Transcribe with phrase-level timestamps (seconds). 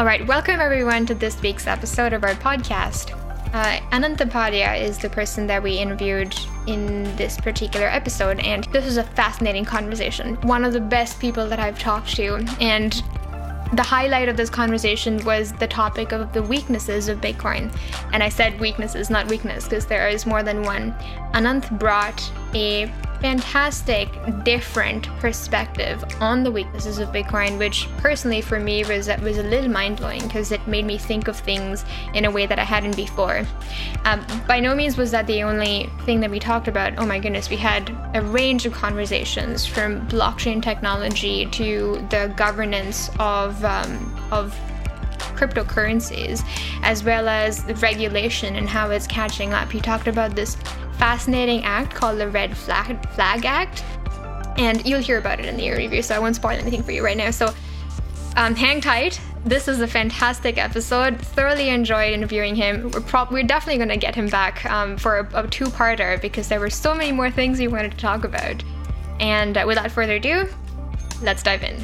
[0.00, 3.12] All right, welcome everyone to this week's episode of our podcast.
[3.52, 6.34] Uh, Anant Tapadia is the person that we interviewed
[6.66, 10.36] in this particular episode, and this was a fascinating conversation.
[10.36, 12.94] One of the best people that I've talked to, and
[13.74, 17.70] the highlight of this conversation was the topic of the weaknesses of Bitcoin.
[18.14, 20.94] And I said weaknesses, not weakness, because there is more than one.
[21.34, 22.90] Anant brought a
[23.20, 24.08] fantastic,
[24.44, 29.70] different perspective on the weaknesses of Bitcoin, which personally for me was was a little
[29.70, 31.84] mind blowing because it made me think of things
[32.14, 33.46] in a way that I hadn't before.
[34.04, 36.98] Um, by no means was that the only thing that we talked about.
[36.98, 43.10] Oh my goodness, we had a range of conversations from blockchain technology to the governance
[43.18, 44.58] of um, of
[45.40, 46.42] cryptocurrencies,
[46.82, 49.72] as well as the regulation and how it's catching up.
[49.72, 50.56] You talked about this
[51.00, 53.82] fascinating act called the Red Flag, Flag Act,
[54.58, 57.02] and you'll hear about it in the interview, so I won't spoil anything for you
[57.02, 57.30] right now.
[57.30, 57.54] So
[58.36, 59.18] um, hang tight.
[59.42, 61.18] This is a fantastic episode.
[61.18, 62.90] Thoroughly enjoyed interviewing him.
[62.90, 66.20] We're, pro- we're definitely going to get him back um, for a, a two parter
[66.20, 68.62] because there were so many more things we wanted to talk about.
[69.20, 70.48] And uh, without further ado,
[71.22, 71.78] let's dive in.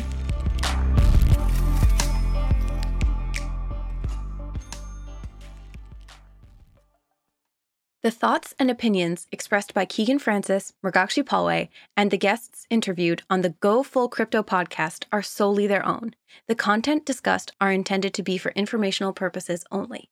[8.07, 13.41] The thoughts and opinions expressed by Keegan Francis, Mrugakshi Palway, and the guests interviewed on
[13.41, 16.15] the Go Full Crypto podcast are solely their own.
[16.47, 20.09] The content discussed are intended to be for informational purposes only.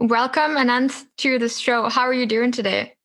[0.00, 1.88] Welcome, Anant, to the show.
[1.88, 2.96] How are you doing today?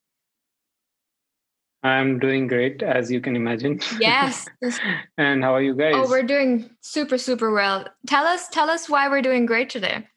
[1.84, 3.81] I'm doing great, as you can imagine.
[4.00, 4.47] Yes.
[5.20, 5.94] and how are you guys?
[5.95, 7.86] Oh, we're doing super, super well.
[8.08, 10.08] Tell us, tell us why we're doing great today.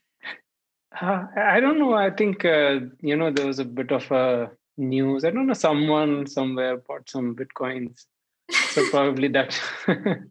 [1.01, 1.95] Uh, I don't know.
[1.95, 5.25] I think uh, you know there was a bit of a news.
[5.25, 5.55] I don't know.
[5.55, 8.07] Someone somewhere bought some bitcoins,
[8.51, 9.59] so probably that.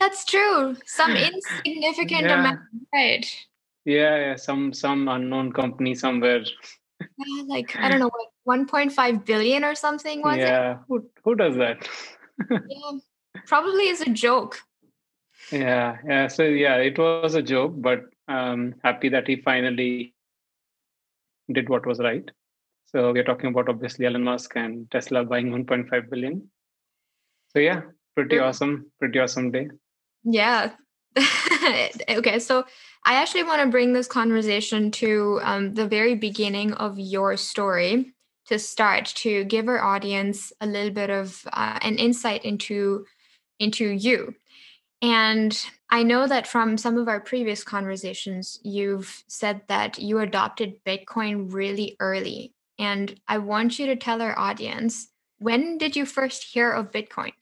[0.00, 0.76] That's true.
[0.84, 2.40] Some insignificant yeah.
[2.40, 2.60] amount,
[2.92, 3.26] right?
[3.84, 4.36] Yeah, yeah.
[4.36, 6.44] Some some unknown company somewhere.
[7.00, 10.72] Yeah, like I don't know what 1.5 billion or something was yeah.
[10.72, 10.78] it?
[10.88, 11.88] Who who does that?
[12.50, 12.92] yeah,
[13.46, 14.58] probably is a joke.
[15.50, 16.28] Yeah, yeah.
[16.28, 20.14] So yeah, it was a joke, but um, happy that he finally
[21.52, 22.28] did what was right.
[22.86, 26.50] So we're talking about obviously Elon Musk and Tesla buying 1.5 billion.
[27.48, 27.82] So yeah,
[28.14, 29.68] pretty awesome, pretty awesome day.
[30.24, 30.72] Yeah.
[32.08, 32.64] okay, so
[33.04, 38.14] I actually want to bring this conversation to um, the very beginning of your story
[38.46, 43.04] to start to give our audience a little bit of uh, an insight into
[43.58, 44.34] into you.
[45.02, 50.82] And I know that from some of our previous conversations, you've said that you adopted
[50.86, 52.54] Bitcoin really early.
[52.78, 55.08] And I want you to tell our audience
[55.38, 57.32] when did you first hear of Bitcoin?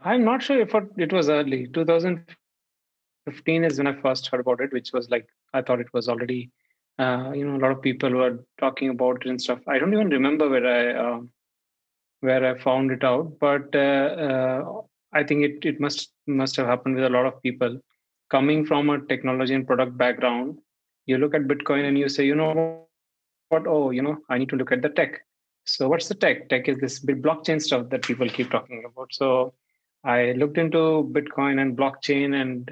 [0.00, 1.68] I'm not sure if it was early.
[1.68, 6.08] 2015 is when I first heard about it, which was like, I thought it was
[6.08, 6.50] already,
[6.98, 9.60] uh, you know, a lot of people were talking about it and stuff.
[9.68, 11.20] I don't even remember where I, uh,
[12.18, 14.80] where I found it out, but uh, uh
[15.14, 17.80] I think it, it must must have happened with a lot of people
[18.30, 20.58] coming from a technology and product background.
[21.06, 22.86] You look at Bitcoin and you say, you know
[23.48, 23.66] what?
[23.66, 25.20] Oh, you know, I need to look at the tech.
[25.64, 26.48] So what's the tech?
[26.48, 29.12] Tech is this big blockchain stuff that people keep talking about.
[29.12, 29.54] So
[30.04, 32.70] I looked into Bitcoin and blockchain and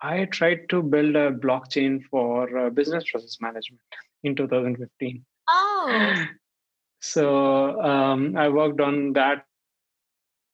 [0.00, 3.82] I tried to build a blockchain for uh, business process management
[4.22, 5.24] in 2015.
[5.48, 6.24] Oh.
[7.04, 9.44] So um, I worked on that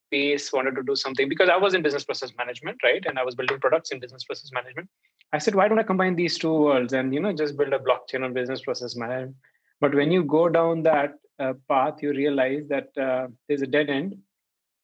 [0.09, 3.03] space, wanted to do something because I was in business process management, right?
[3.05, 4.89] And I was building products in business process management.
[5.33, 7.79] I said, why don't I combine these two worlds and you know just build a
[7.79, 9.35] blockchain on business process management?
[9.81, 13.89] But when you go down that uh, path, you realize that uh, there's a dead
[13.89, 14.17] end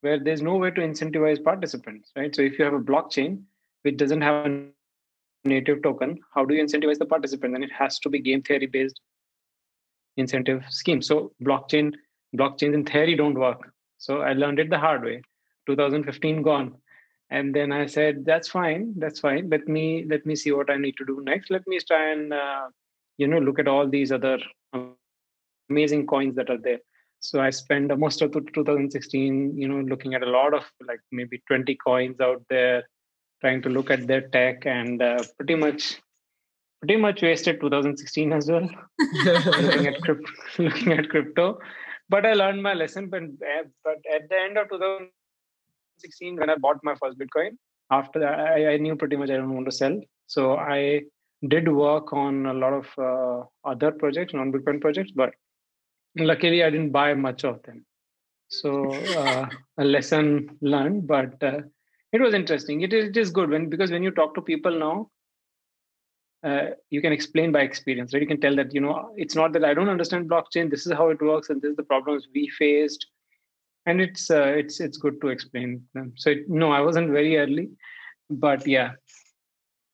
[0.02, 2.34] where there's no way to incentivize participants, right?
[2.36, 3.42] So if you have a blockchain
[3.82, 4.66] which doesn't have a
[5.44, 7.56] native token, how do you incentivize the participant?
[7.56, 9.00] And it has to be game theory based
[10.18, 11.02] incentive scheme.
[11.02, 11.94] So blockchain
[12.38, 13.72] blockchains in theory don't work
[14.06, 15.22] so I learned it the hard way.
[15.66, 16.76] 2015 gone.
[17.32, 19.50] And then I said, that's fine, that's fine.
[19.50, 21.50] Let me let me see what I need to do next.
[21.50, 22.68] Let me try and uh,
[23.18, 24.38] you know look at all these other
[25.72, 26.82] amazing coins that are there.
[27.20, 31.42] So I spent most of 2016, you know, looking at a lot of like maybe
[31.48, 32.84] 20 coins out there,
[33.42, 36.00] trying to look at their tech, and uh, pretty much
[36.82, 38.70] pretty much wasted 2016 as well
[39.64, 41.58] looking at crypto looking at crypto
[42.10, 43.10] but I learned my lesson.
[43.10, 47.58] But, eh, but at the end of 2016, when I bought my first Bitcoin,
[47.92, 50.00] after that, I, I knew pretty much I don't want to sell.
[50.28, 51.02] So I
[51.48, 55.34] did work on a lot of uh, other projects, non Bitcoin projects, but
[56.18, 57.86] luckily I didn't buy much of them.
[58.48, 59.48] So uh,
[59.78, 61.62] a lesson learned, but uh,
[62.12, 62.82] it was interesting.
[62.82, 65.10] It is, it is good when because when you talk to people now,
[66.46, 68.22] uh, you can explain by experience, right?
[68.22, 70.70] You can tell that you know it's not that I don't understand blockchain.
[70.70, 73.08] This is how it works, and this is the problems we faced,
[73.88, 76.14] and it's uh, it's it's good to explain them.
[76.16, 77.70] So it, no, I wasn't very early,
[78.30, 78.92] but yeah,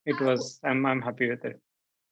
[0.05, 0.59] it was.
[0.65, 1.59] I'm I'm happy with it.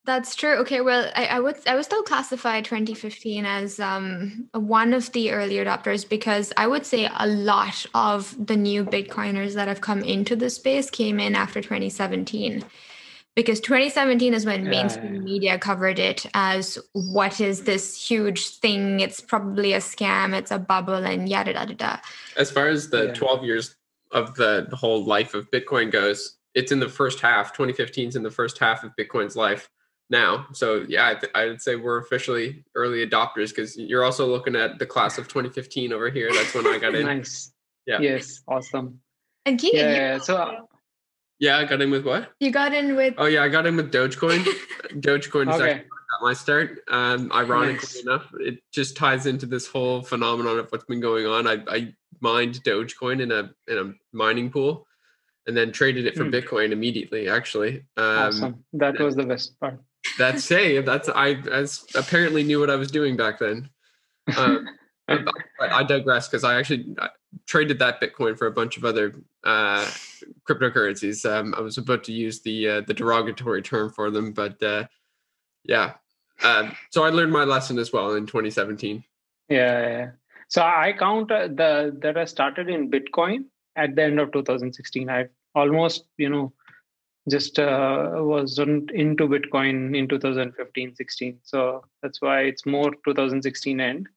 [0.05, 0.55] That's true.
[0.59, 5.31] Okay, well, I, I, would I would still classify 2015 as um, one of the
[5.31, 10.01] early adopters because I would say a lot of the new Bitcoiners that have come
[10.01, 12.63] into the space came in after 2017
[13.39, 15.21] because 2017 is when yeah, mainstream yeah.
[15.21, 18.99] media covered it as what is this huge thing?
[18.99, 20.37] It's probably a scam.
[20.37, 22.01] It's a bubble and yada yada yada
[22.35, 23.13] as far as the yeah.
[23.13, 23.77] 12 years
[24.11, 27.53] of the, the whole life of bitcoin goes it's in the first half.
[27.53, 29.69] 2015 is in the first half of bitcoin's life
[30.09, 30.45] now.
[30.51, 34.57] So yeah I, th- I would say we're officially early adopters because you're also looking
[34.57, 36.29] at the class of 2015 over here.
[36.33, 37.05] That's when i got in.
[37.15, 37.53] Nice.
[37.85, 38.01] Yeah.
[38.01, 38.41] Yes.
[38.49, 38.99] Awesome.
[39.45, 40.59] And Keegan, yeah, so uh,
[41.39, 42.31] yeah, I got in with what?
[42.39, 43.15] You got in with.
[43.17, 44.43] Oh yeah, I got in with Dogecoin.
[44.93, 45.71] Dogecoin is okay.
[45.71, 45.89] actually
[46.21, 46.79] my start.
[46.89, 48.01] Um, ironically nice.
[48.01, 51.47] enough, it just ties into this whole phenomenon of what's been going on.
[51.47, 54.85] I, I mined Dogecoin in a in a mining pool,
[55.47, 56.33] and then traded it for mm.
[56.33, 57.29] Bitcoin immediately.
[57.29, 58.63] Actually, um, awesome.
[58.73, 59.79] That was the best part.
[60.17, 61.65] That's hey, that's I, I
[61.95, 63.69] apparently knew what I was doing back then.
[64.37, 64.67] Um,
[65.59, 66.95] I digress because I actually
[67.47, 69.89] traded that Bitcoin for a bunch of other uh,
[70.47, 71.29] cryptocurrencies.
[71.29, 74.85] Um, I was about to use the uh, the derogatory term for them, but uh,
[75.63, 75.93] yeah.
[76.43, 79.03] Um, so I learned my lesson as well in 2017.
[79.49, 80.11] Yeah, yeah.
[80.47, 83.45] So I count uh, the that I started in Bitcoin
[83.75, 85.09] at the end of 2016.
[85.09, 86.53] I almost you know
[87.29, 91.39] just uh, was into Bitcoin in 2015, 16.
[91.43, 94.07] So that's why it's more 2016 end.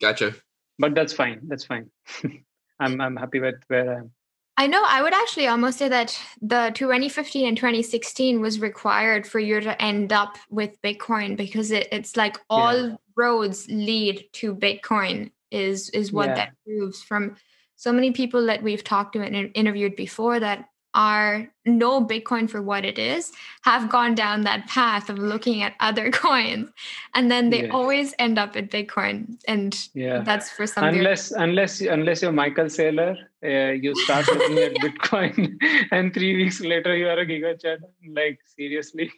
[0.00, 0.34] Gotcha.
[0.78, 1.40] But that's fine.
[1.44, 1.90] That's fine.
[2.80, 4.10] I'm I'm happy with where I am.
[4.58, 4.82] I know.
[4.84, 9.80] I would actually almost say that the 2015 and 2016 was required for you to
[9.80, 12.96] end up with Bitcoin because it, it's like all yeah.
[13.14, 16.34] roads lead to Bitcoin is is what yeah.
[16.34, 17.36] that proves from
[17.76, 20.64] so many people that we've talked to and interviewed before that
[20.94, 23.32] are know Bitcoin for what it is
[23.62, 26.70] have gone down that path of looking at other coins,
[27.14, 27.72] and then they yeah.
[27.72, 30.84] always end up at Bitcoin, and yeah, that's for some.
[30.84, 35.56] Unless unless unless you're Michael Saylor, uh, you start looking at Bitcoin,
[35.92, 39.12] and three weeks later you are a giga Like seriously,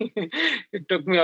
[0.73, 1.20] it took me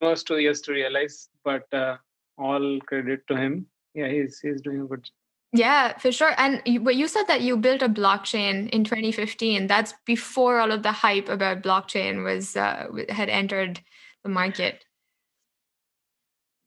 [0.00, 1.96] almost two years to realize, but uh,
[2.38, 3.66] all credit to him.
[3.94, 5.08] Yeah, he's he's doing a good
[5.52, 6.32] yeah, for sure.
[6.38, 9.66] And you, you said that you built a blockchain in 2015.
[9.66, 13.80] That's before all of the hype about blockchain was uh, had entered
[14.22, 14.84] the market.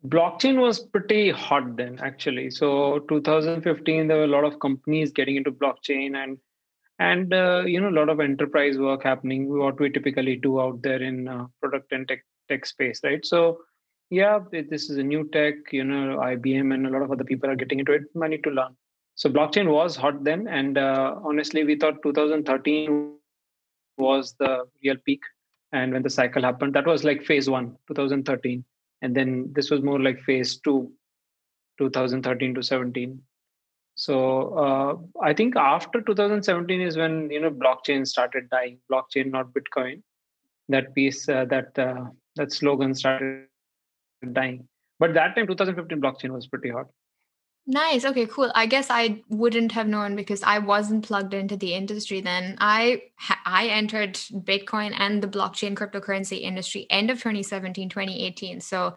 [0.07, 2.51] Blockchain was pretty hot then, actually.
[2.51, 6.37] So 2015, there were a lot of companies getting into blockchain and
[6.99, 9.49] and uh, you know a lot of enterprise work happening.
[9.49, 13.25] What we typically do out there in uh, product and tech tech space, right?
[13.25, 13.59] So
[14.09, 17.49] yeah, this is a new tech, you know, IBM and a lot of other people
[17.49, 18.03] are getting into it.
[18.21, 18.75] I need to learn.
[19.15, 20.47] So blockchain was hot then.
[20.47, 23.15] And uh, honestly, we thought 2013
[23.97, 25.21] was the real peak.
[25.71, 28.63] And when the cycle happened, that was like phase one, 2013.
[29.01, 30.91] And then this was more like phase two,
[31.79, 33.21] 2013 to 17.
[33.95, 39.53] So uh, I think after 2017 is when, you know, blockchain started dying, blockchain, not
[39.53, 40.01] Bitcoin.
[40.67, 43.47] That piece, uh, that, uh, that slogan started
[44.33, 44.67] dying.
[44.99, 46.87] But that time, 2015 blockchain was pretty hot.
[47.67, 48.05] Nice.
[48.05, 48.51] Okay, cool.
[48.53, 52.57] I guess I wouldn't have known because I wasn't plugged into the industry then.
[52.59, 53.01] I
[53.43, 58.61] I entered Bitcoin and the blockchain cryptocurrency industry end of 2017, 2018.
[58.61, 58.95] So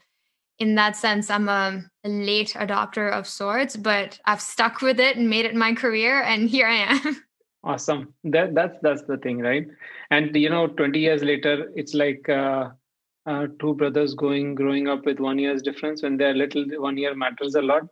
[0.59, 5.31] in that sense, I'm a late adopter of sorts, but I've stuck with it and
[5.31, 7.25] made it my career and here I am.
[7.65, 8.13] Awesome.
[8.25, 9.67] That that's that's the thing, right?
[10.11, 12.71] And you know, 20 years later, it's like uh
[13.31, 17.15] uh, two brothers going growing up with one year's difference when they're little one year
[17.15, 17.87] matters a lot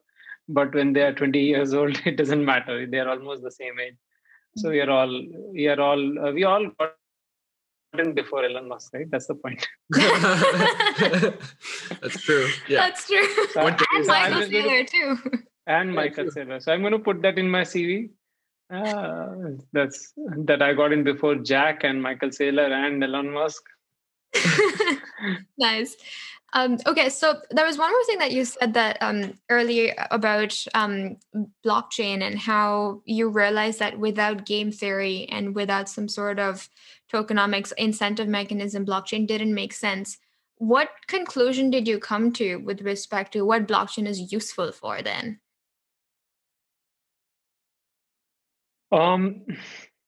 [0.49, 3.97] but when they are 20 years old it doesn't matter they're almost the same age
[4.57, 5.12] so we are all
[5.52, 6.95] we are all uh, we all got
[7.99, 9.11] in before Elon Musk, right?
[9.11, 9.66] That's the point.
[12.00, 12.49] That's true.
[12.69, 13.26] Yeah, that's true.
[13.52, 15.16] So, and so Michael Saylor too.
[15.66, 16.62] And Michael Saylor.
[16.62, 18.11] So I'm going to put that in my CV.
[18.69, 23.62] Uh, that's that I got in before Jack and Michael Saylor and Elon Musk.
[25.59, 25.97] nice.
[26.52, 30.64] Um, okay, so there was one more thing that you said that um, earlier about
[30.75, 31.16] um,
[31.64, 36.69] blockchain and how you realized that without game theory and without some sort of
[37.12, 40.19] tokenomics incentive mechanism, blockchain didn't make sense.
[40.59, 45.40] What conclusion did you come to with respect to what blockchain is useful for then?
[48.90, 49.43] Um,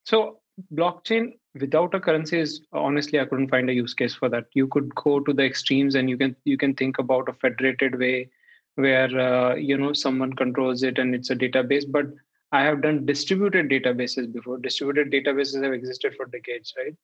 [0.04, 0.40] so
[0.72, 4.46] blockchain without a currency is honestly i couldn't find a use case for that.
[4.52, 7.98] You could go to the extremes and you can you can think about a federated
[7.98, 8.30] way
[8.76, 11.84] where uh, you know someone controls it and it's a database.
[11.90, 12.06] But
[12.52, 14.58] i have done distributed databases before.
[14.58, 16.94] Distributed databases have existed for decades right?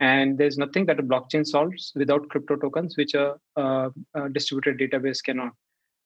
[0.00, 4.78] And there's nothing that a blockchain solves without crypto tokens which a, a, a distributed
[4.78, 5.52] database cannot.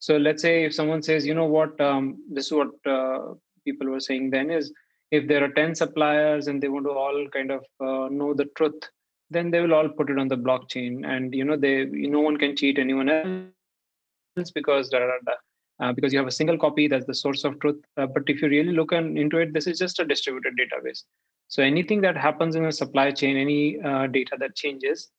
[0.00, 3.88] So let's say if someone says you know what um, this is what uh, people
[3.88, 4.72] were saying then is
[5.10, 8.46] if there are 10 suppliers and they want to all kind of uh, know the
[8.56, 8.88] truth
[9.30, 11.06] then they will all put it on the blockchain.
[11.06, 15.32] And you know they no one can cheat anyone else because da, da, da,
[15.80, 17.82] uh, because you have a single copy that's the source of truth.
[17.96, 21.02] Uh, but if you really look in, into it this is just a distributed database.
[21.48, 25.10] So anything that happens in a supply chain any uh, data that changes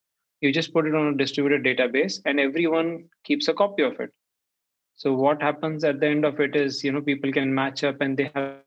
[0.41, 4.09] you just put it on a distributed database and everyone keeps a copy of it.
[4.95, 8.01] So what happens at the end of it is you know people can match up
[8.01, 8.58] and they have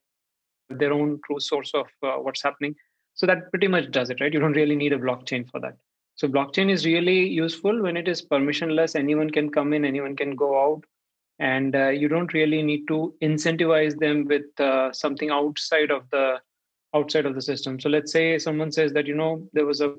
[0.78, 2.74] their own true source of uh, what's happening.
[3.14, 4.32] So that pretty much does it, right?
[4.32, 5.76] You don't really need a blockchain for that.
[6.14, 8.96] So blockchain is really useful when it is permissionless.
[8.96, 10.84] Anyone can come in, anyone can go out,
[11.38, 16.40] and uh, you don't really need to incentivize them with uh, something outside of the
[16.94, 17.80] outside of the system.
[17.80, 19.94] So let's say someone says that you know there was a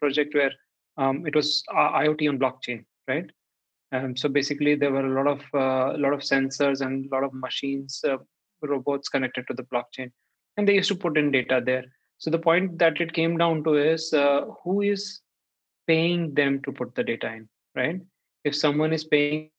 [0.00, 0.52] project where
[0.96, 3.30] um, it was uh, IoT on blockchain, right?
[3.92, 7.14] Um, so basically, there were a lot of uh, a lot of sensors and a
[7.14, 8.16] lot of machines uh,
[8.68, 10.10] robots connected to the blockchain.
[10.56, 11.84] And they used to put in data there.
[12.18, 15.20] So the point that it came down to is uh, who is
[15.86, 18.00] paying them to put the data in right?
[18.44, 19.50] If someone is paying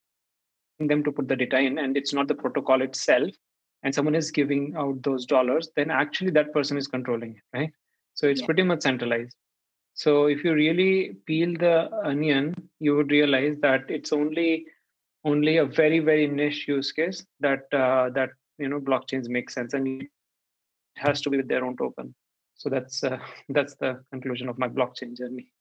[0.80, 3.30] them to put the data in and it's not the protocol itself
[3.84, 7.72] and someone is giving out those dollars then actually that person is controlling it right?
[8.14, 8.46] So it's yeah.
[8.46, 9.36] pretty much centralized.
[9.94, 14.66] So if you really peel the onion you would realize that it's only
[15.24, 18.32] only a very very niche use case that uh, that
[18.62, 20.10] you know blockchains make sense and it
[20.98, 22.14] has to be with their own token
[22.56, 23.18] so that's uh,
[23.50, 25.52] that's the conclusion of my blockchain journey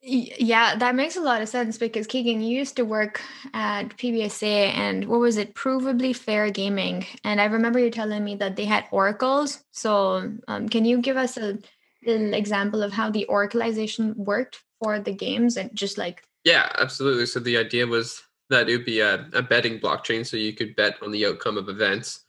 [0.00, 3.20] yeah, that makes a lot of sense because Keegan, you used to work
[3.52, 7.04] at PBSA and what was it, Provably Fair Gaming.
[7.24, 9.64] And I remember you telling me that they had oracles.
[9.72, 11.58] So, um, can you give us a
[12.06, 16.22] little example of how the oracleization worked for the games and just like?
[16.44, 17.26] Yeah, absolutely.
[17.26, 20.24] So, the idea was that it would be a, a betting blockchain.
[20.24, 22.24] So, you could bet on the outcome of events.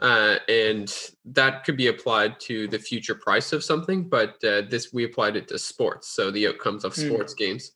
[0.00, 0.92] Uh, and
[1.24, 5.36] that could be applied to the future price of something, but uh, this we applied
[5.36, 7.02] it to sports, so the outcomes of hmm.
[7.02, 7.38] sports mm.
[7.38, 7.72] games.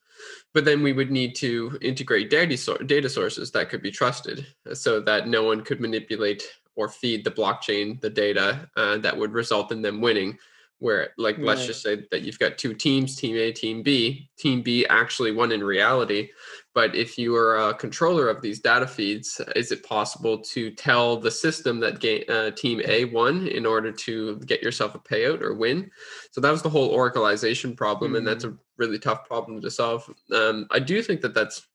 [0.52, 4.46] But then we would need to integrate data, so- data sources that could be trusted,
[4.68, 6.42] uh, so that no one could manipulate
[6.75, 10.38] or feed the blockchain the data uh, that would result in them winning
[10.80, 11.47] where like right.
[11.47, 15.32] let's just say that you've got two teams team a team b team b actually
[15.32, 16.28] won in reality
[16.75, 21.16] but if you are a controller of these data feeds is it possible to tell
[21.16, 25.42] the system that game, uh, team a won in order to get yourself a payout
[25.42, 25.90] or win
[26.30, 28.18] so that was the whole oracleization problem mm-hmm.
[28.18, 28.56] and that's a mm-hmm.
[28.76, 31.66] really tough problem to solve um, i do think that that's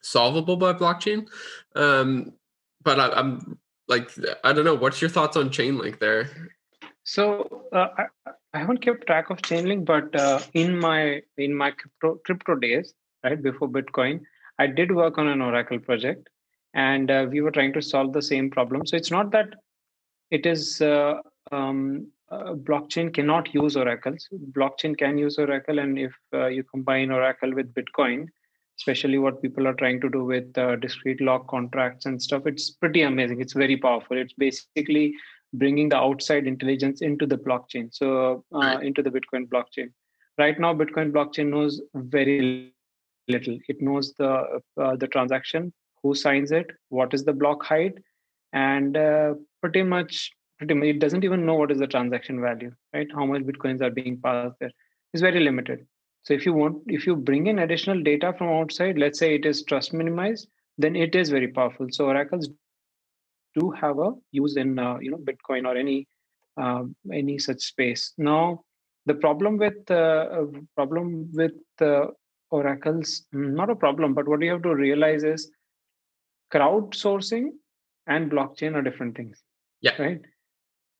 [0.00, 1.26] solvable by blockchain
[1.76, 2.32] um,
[2.82, 3.58] but I, i'm
[3.88, 4.10] like
[4.42, 6.30] i don't know what's your thoughts on chainlink there
[7.04, 8.04] so uh, I,
[8.54, 12.94] I, haven't kept track of Chainlink, but uh, in my in my crypto, crypto days,
[13.24, 14.20] right before Bitcoin,
[14.58, 16.28] I did work on an Oracle project,
[16.74, 18.86] and uh, we were trying to solve the same problem.
[18.86, 19.54] So it's not that
[20.30, 21.14] it is uh,
[21.50, 24.28] um, blockchain cannot use oracles.
[24.52, 28.26] Blockchain can use Oracle, and if uh, you combine Oracle with Bitcoin,
[28.78, 32.70] especially what people are trying to do with uh, discrete log contracts and stuff, it's
[32.70, 33.40] pretty amazing.
[33.40, 34.16] It's very powerful.
[34.16, 35.14] It's basically
[35.54, 37.92] bringing the outside intelligence into the blockchain.
[37.92, 38.82] So uh, right.
[38.82, 39.92] into the bitcoin blockchain.
[40.38, 42.72] Right now bitcoin blockchain knows very
[43.28, 43.58] little.
[43.68, 47.94] It knows the uh, the transaction who signs it what is the block height
[48.52, 52.72] and uh, pretty much pretty much it doesn't even know what is the transaction value
[52.92, 53.08] right?
[53.14, 54.72] How much bitcoins are being passed there.
[55.12, 55.86] Is very limited.
[56.22, 59.44] So if you want if you bring in additional data from outside let's say it
[59.44, 61.86] is trust minimized then it is very powerful.
[61.90, 62.48] So oracles
[63.54, 66.06] do have a use in uh, you know Bitcoin or any
[66.60, 68.12] uh, any such space.
[68.18, 68.64] Now,
[69.06, 70.44] the problem with uh,
[70.76, 71.52] problem with
[72.50, 75.50] oracles not a problem, but what you have to realize is
[76.52, 77.50] crowdsourcing
[78.06, 79.42] and blockchain are different things.
[79.80, 79.96] Yeah.
[79.98, 80.20] Right.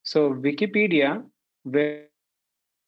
[0.03, 1.25] So Wikipedia,
[1.65, 2.07] where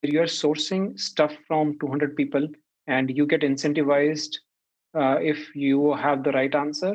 [0.03, 2.49] you're sourcing stuff from 200 people
[2.87, 4.37] and you get incentivized
[4.95, 6.95] uh, if you have the right answer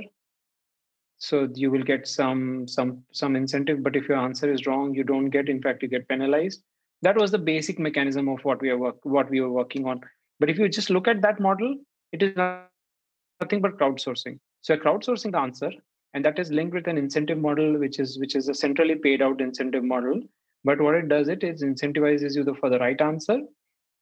[1.19, 5.03] so you will get some some some incentive but if your answer is wrong you
[5.03, 6.63] don't get in fact you get penalized.
[7.01, 10.01] That was the basic mechanism of what we are work what we were working on.
[10.39, 11.75] But if you just look at that model
[12.13, 14.39] it is nothing but crowdsourcing.
[14.61, 15.71] So a crowdsourcing answer
[16.13, 19.21] and that is linked with an incentive model which is which is a centrally paid
[19.21, 20.21] out incentive model.
[20.63, 23.41] But what it does it is incentivizes you for the right answer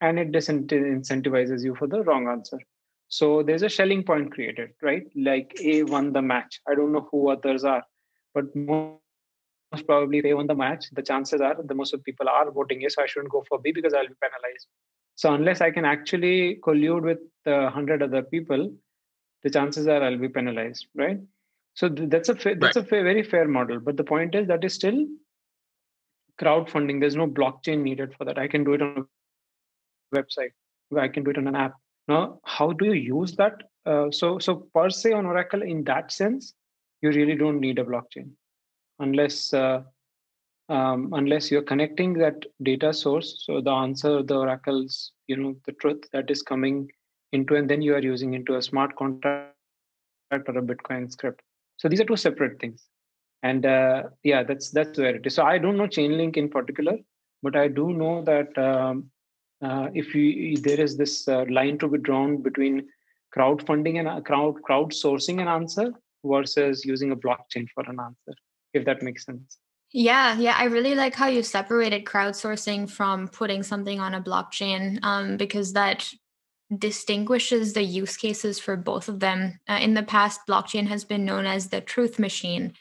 [0.02, 2.60] and it disincentivizes you for the wrong answer
[3.10, 5.04] so there's a Schelling point created right?
[5.16, 6.62] Like a won the match.
[6.68, 7.84] I don't know who others are
[8.34, 12.50] but most probably a won the match the chances are the most of people are
[12.52, 14.68] voting yes i shouldn't go for b because i'll be penalized.
[15.16, 18.72] So unless i can actually collude with uh, 100 other people
[19.44, 21.20] the chances are i'll be penalized right?
[21.74, 22.86] So that's a fa- that's right.
[22.86, 25.06] a fa- very fair model but the point is that is still
[26.40, 27.00] crowdfunding.
[27.00, 28.38] There's no blockchain needed for that.
[28.38, 29.08] I can do it on
[30.14, 30.52] a website.
[30.98, 31.74] I can do it on an app
[32.08, 33.64] now how do you use that?
[33.86, 36.54] Uh, so so per se on oracle in that sense
[37.02, 38.30] you really don't need a blockchain.
[39.00, 39.84] Unless uh,
[40.70, 45.72] um, unless you're connecting that data source so the answer the oracle's you know the
[45.74, 46.90] truth that is coming
[47.32, 49.54] into and then you are using into a smart contract
[50.32, 51.42] or a bitcoin script.
[51.78, 52.86] So these are two separate things.
[53.44, 55.36] And uh, yeah that's that's where it is.
[55.36, 56.98] So i don't know chainlink in particular
[57.44, 59.10] but i do know that um,
[59.62, 62.88] uh, if you there is this uh, line to be drawn between
[63.36, 65.92] crowdfunding and uh, crowd crowdsourcing an answer
[66.24, 68.34] versus using a blockchain for an answer
[68.74, 69.58] if that makes sense
[69.94, 75.00] yeah, yeah, I really like how you separated crowdsourcing from putting something on a blockchain
[75.02, 76.12] um, because that
[76.76, 79.60] distinguishes the use cases for both of them.
[79.70, 82.74] Uh, in the past, blockchain has been known as the truth machine.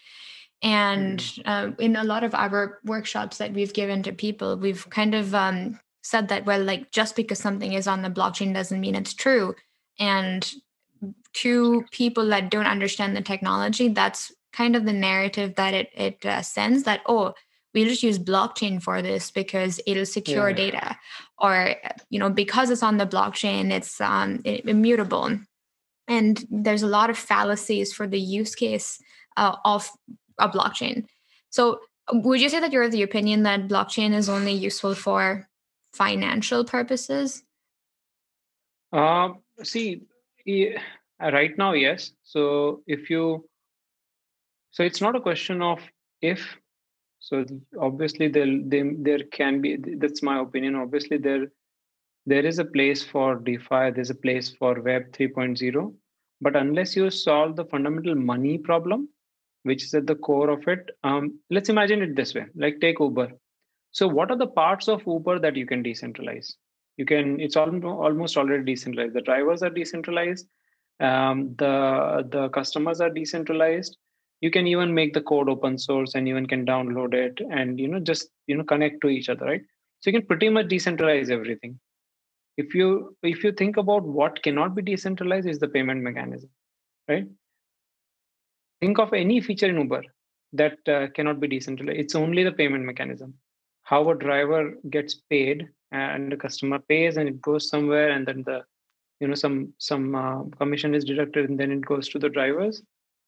[0.62, 1.42] And mm.
[1.46, 5.34] uh, in a lot of our workshops that we've given to people, we've kind of
[5.34, 9.14] um, said that, well, like just because something is on the blockchain doesn't mean it's
[9.14, 9.54] true.
[9.98, 10.48] And
[11.34, 16.24] to people that don't understand the technology, that's kind of the narrative that it, it
[16.24, 17.34] uh, sends that, oh,
[17.74, 20.56] we just use blockchain for this because it'll secure yeah.
[20.56, 20.98] data
[21.38, 21.74] or
[22.08, 25.38] you know because it's on the blockchain it's um, immutable
[26.08, 28.98] and there's a lot of fallacies for the use case
[29.36, 29.90] uh, of
[30.38, 31.04] a blockchain
[31.50, 31.80] so
[32.12, 35.46] would you say that you're of the opinion that blockchain is only useful for
[35.96, 37.42] financial purposes?
[38.92, 39.30] Uh,
[39.62, 40.02] see
[41.20, 42.12] right now yes.
[42.22, 43.48] So if you
[44.70, 45.80] so it's not a question of
[46.20, 46.40] if.
[47.18, 47.44] So
[47.80, 48.46] obviously there
[49.08, 50.76] there can be that's my opinion.
[50.76, 51.46] Obviously there
[52.26, 55.94] there is a place for defi there's a place for web 3.0
[56.40, 59.08] but unless you solve the fundamental money problem
[59.62, 62.46] which is at the core of it um, let's imagine it this way.
[62.54, 63.30] Like take uber
[63.96, 66.52] so what are the parts of uber that you can decentralize?
[66.98, 69.14] You can it's almost already decentralized.
[69.14, 70.46] The drivers are decentralized.
[71.00, 73.96] Um, the the customers are decentralized.
[74.42, 77.88] You can even make the code open source and even can download it and you
[77.88, 79.62] know just you know connect to each other right?
[80.00, 81.80] So you can pretty much decentralize everything.
[82.58, 86.50] If you if you think about what cannot be decentralized is the payment mechanism
[87.08, 87.26] right?
[88.82, 90.02] Think of any feature in uber
[90.52, 91.98] that uh, cannot be decentralized.
[91.98, 93.32] It's only the payment mechanism
[93.86, 98.42] how a driver gets paid and the customer pays and it goes somewhere and then
[98.44, 98.62] the
[99.20, 102.82] you know some some uh, commission is deducted and then it goes to the drivers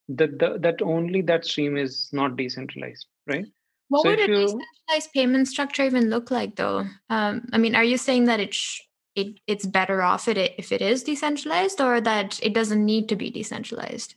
[0.09, 3.47] that the, that only that stream is not decentralized right?
[3.89, 6.87] What so would a you, decentralized payment structure even look like though?
[7.09, 8.81] Um, i mean are you saying that it, sh-
[9.15, 13.17] it it's better off it if it is decentralized or that it doesn't need to
[13.17, 14.17] be decentralized?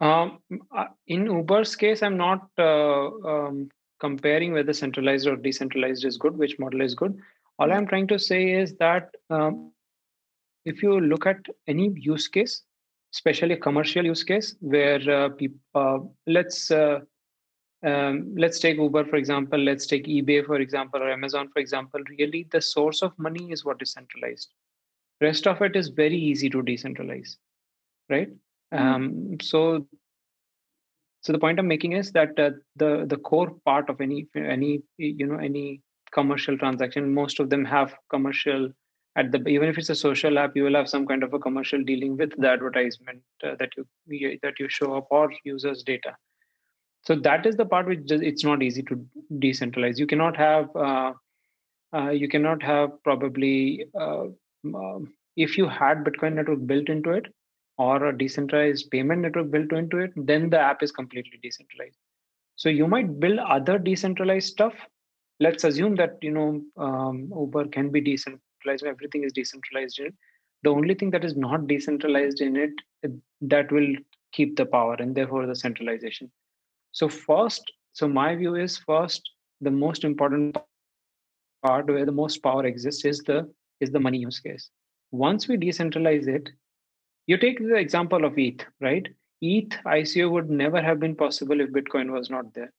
[0.00, 0.40] Um,
[0.76, 6.36] uh, in uber's case i'm not uh, um, comparing whether centralized or decentralized is good
[6.36, 7.16] which model is good
[7.58, 7.78] all mm-hmm.
[7.78, 9.72] i'm trying to say is that um,
[10.64, 12.62] if you look at any use case
[13.14, 16.98] especially a commercial use case where uh, people, uh, let's uh,
[17.84, 22.00] um, let's take Uber for example, let's take eBay for example, or Amazon for example.
[22.18, 24.52] Really, the source of money is what is centralized.
[25.20, 27.36] Rest of it is very easy to decentralize,
[28.08, 28.30] right?
[28.72, 28.86] Mm-hmm.
[28.86, 29.86] Um, so,
[31.24, 34.82] so the point I'm making is that uh, the the core part of any any
[34.98, 35.80] you know any
[36.12, 38.68] commercial transaction, most of them have commercial
[39.16, 41.38] at the even if it's a social app you will have some kind of a
[41.38, 46.14] commercial dealing with the advertisement uh, that you that you show up or users data.
[47.06, 49.98] So that is the part which just, it's not easy to decentralize.
[49.98, 51.12] You cannot have uh,
[51.94, 54.26] uh, you cannot have probably uh,
[54.74, 57.32] um, if you had bitcoin network built into it
[57.78, 61.98] or a decentralized payment network built into it then the app is completely decentralized.
[62.56, 64.74] So you might build other decentralized stuff.
[65.40, 70.14] Let's assume that you know um, uber can be decentralized everything is decentralized in it.
[70.62, 72.70] The only thing that is not decentralized in it
[73.42, 73.94] that will
[74.32, 76.30] keep the power and therefore the centralization.
[76.92, 80.56] So first so my view is first the most important
[81.64, 83.48] part where the most power exists is the
[83.80, 84.70] is the money use case.
[85.12, 86.50] Once we decentralize it
[87.26, 89.08] you take the example of eth right
[89.42, 92.72] eth ico would never have been possible if bitcoin was not there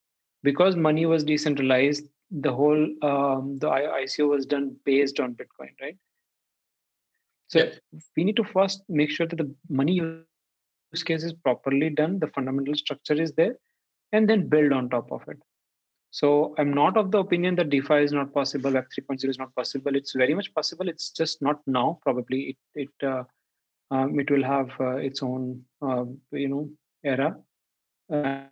[0.44, 5.98] because money was decentralized the whole um, the ICO was done based on Bitcoin, right?
[7.48, 7.72] So
[8.18, 12.28] we need to first make sure that the money use case is properly done, the
[12.28, 13.56] fundamental structure is there,
[14.12, 15.38] and then build on top of it.
[16.10, 19.54] So I'm not of the opinion that DeFi is not possible, Web 3.0 is not
[19.54, 19.96] possible.
[19.96, 20.88] It's very much possible.
[20.88, 22.00] It's just not now.
[22.02, 23.24] Probably it it uh,
[23.92, 26.70] um, it will have uh, its own uh, you know
[27.04, 27.38] era.
[28.12, 28.44] Uh,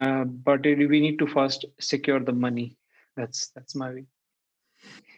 [0.00, 2.76] uh, but it, we need to first secure the money.
[3.16, 4.06] That's that's my view.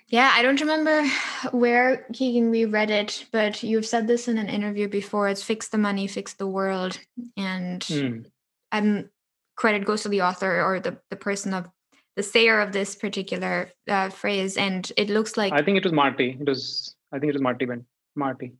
[0.09, 1.05] Yeah, I don't remember
[1.51, 5.29] where Keegan we read it, but you've said this in an interview before.
[5.29, 6.99] It's fix the money, fix the world,
[7.37, 8.27] and mm.
[8.73, 9.11] I'm
[9.57, 11.69] credit goes to the author or the, the person of
[12.15, 15.93] the sayer of this particular uh, phrase and it looks like i think it was
[15.93, 18.53] marty it was i think it was marty bent marty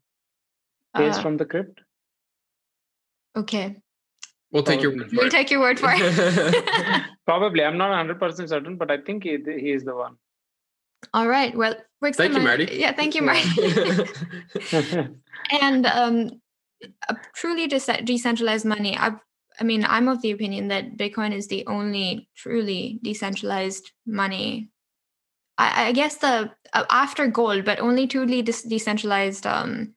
[0.99, 1.81] Based uh, from the crypt.
[3.37, 3.77] Okay.
[4.51, 7.05] We'll take your word we'll take your word for it.
[7.27, 7.65] Probably.
[7.65, 10.17] I'm not 100% certain but i think he, he is the one.
[11.13, 11.55] All right.
[11.55, 11.77] Well
[12.15, 12.69] thank you marty.
[12.73, 13.49] Yeah thank you marty.
[15.61, 16.41] And um
[17.35, 18.97] truly decentralized money.
[18.97, 19.19] I've
[19.59, 24.69] I mean, I'm of the opinion that Bitcoin is the only truly decentralized money.
[25.59, 29.95] I, I guess the uh, after gold, but only truly de- decentralized um,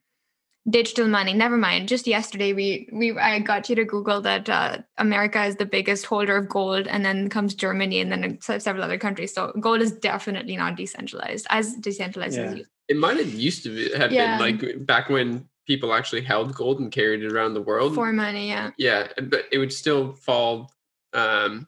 [0.69, 1.33] digital money.
[1.33, 1.87] Never mind.
[1.87, 6.05] Just yesterday, we we I got you to Google that uh, America is the biggest
[6.05, 9.33] holder of gold, and then comes Germany, and then several other countries.
[9.33, 12.43] So gold is definitely not decentralized as decentralized yeah.
[12.43, 14.37] as it might have used to be, have yeah.
[14.37, 18.11] been like back when people actually held gold and carried it around the world for
[18.11, 20.71] money yeah yeah but it would still fall
[21.13, 21.67] um,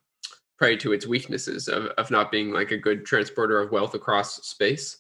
[0.58, 4.36] prey to its weaknesses of, of not being like a good transporter of wealth across
[4.48, 4.98] space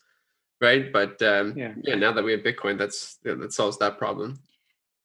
[0.61, 1.73] right but um, yeah.
[1.83, 4.39] yeah now that we have bitcoin that's yeah, that solves that problem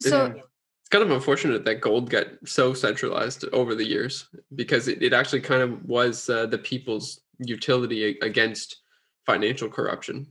[0.00, 5.02] so it's kind of unfortunate that gold got so centralized over the years because it,
[5.02, 8.82] it actually kind of was uh, the people's utility against
[9.24, 10.26] financial corruption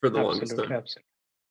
[0.00, 0.72] for the absolutely, longest time.
[0.72, 1.02] Absolutely.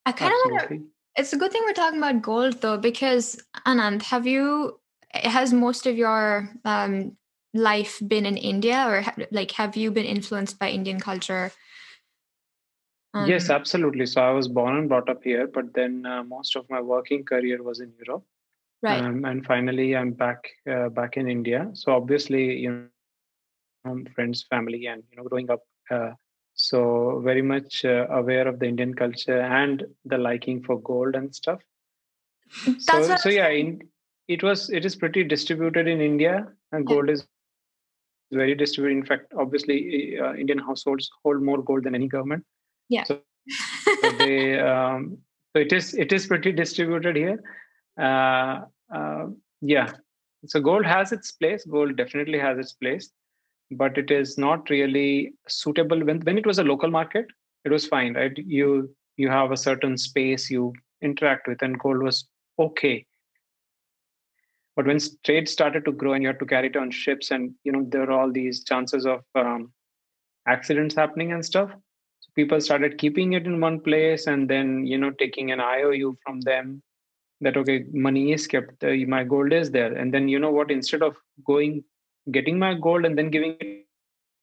[0.06, 0.82] I kind of want
[1.17, 4.80] it's a good thing we're talking about gold though, because Anand, have you
[5.12, 7.17] has most of your um,
[7.54, 11.52] life been in India, or ha- like have you been influenced by Indian culture?
[13.17, 14.06] Um, yes, absolutely.
[14.06, 17.23] So I was born and brought up here, but then uh, most of my working
[17.23, 18.23] career was in Europe.
[18.82, 19.03] Right.
[19.03, 21.69] Um, and finally, I'm back uh, back in India.
[21.73, 26.12] So obviously, you know, um, friends, family, and you know, growing up uh,
[26.58, 31.34] so very much uh, aware of the indian culture and the liking for gold and
[31.34, 31.62] stuff
[32.65, 33.82] That's so so yeah in,
[34.27, 37.25] it was it is pretty distributed in india and gold is
[38.32, 42.43] very distributed in fact obviously uh, indian households hold more gold than any government
[42.89, 43.04] yeah.
[43.04, 43.21] So,
[44.02, 45.17] so they um,
[45.56, 47.41] so it is it is pretty distributed here.
[48.00, 49.28] Uh, uh,
[49.62, 49.91] yeah.
[50.45, 51.65] So gold has its place.
[51.65, 53.12] Gold definitely has its place
[53.71, 56.04] but it is not really suitable.
[56.04, 57.26] When when it was a local market
[57.65, 58.38] it was fine right?
[58.38, 62.28] You you have a certain space you interact with and gold was
[62.60, 63.06] okay.
[64.76, 67.54] But when trade started to grow and you had to carry it on ships and
[67.63, 69.73] you know there are all these chances of um,
[70.47, 71.71] accidents happening and stuff
[72.19, 76.15] so people started keeping it in one place and then you know taking an iou
[76.23, 76.82] from them
[77.41, 80.71] that okay money is kept uh, my gold is there and then you know what
[80.71, 81.84] instead of going
[82.32, 83.86] getting my gold and then giving it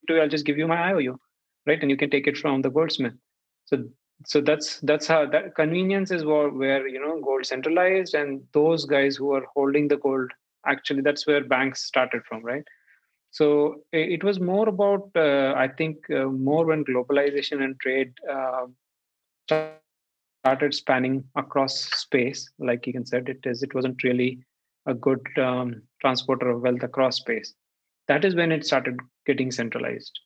[0.09, 1.19] to you, I'll just give you my IOU,
[1.67, 1.81] right?
[1.81, 3.15] And you can take it from the goldsmith.
[3.67, 3.85] So
[4.27, 8.85] so that's that's how that convenience is where, where you know gold centralized and those
[8.85, 10.31] guys who are holding the gold
[10.67, 12.63] actually that's where banks started from right
[13.39, 13.47] so
[13.93, 18.67] it was more about uh, i think uh, more when globalization and trade uh,
[20.45, 22.51] started spanning across space.
[22.59, 24.45] Like you can said it is it wasn't really
[24.87, 27.55] a good um, transporter of wealth across space.
[28.09, 30.21] That is when it started getting centralized.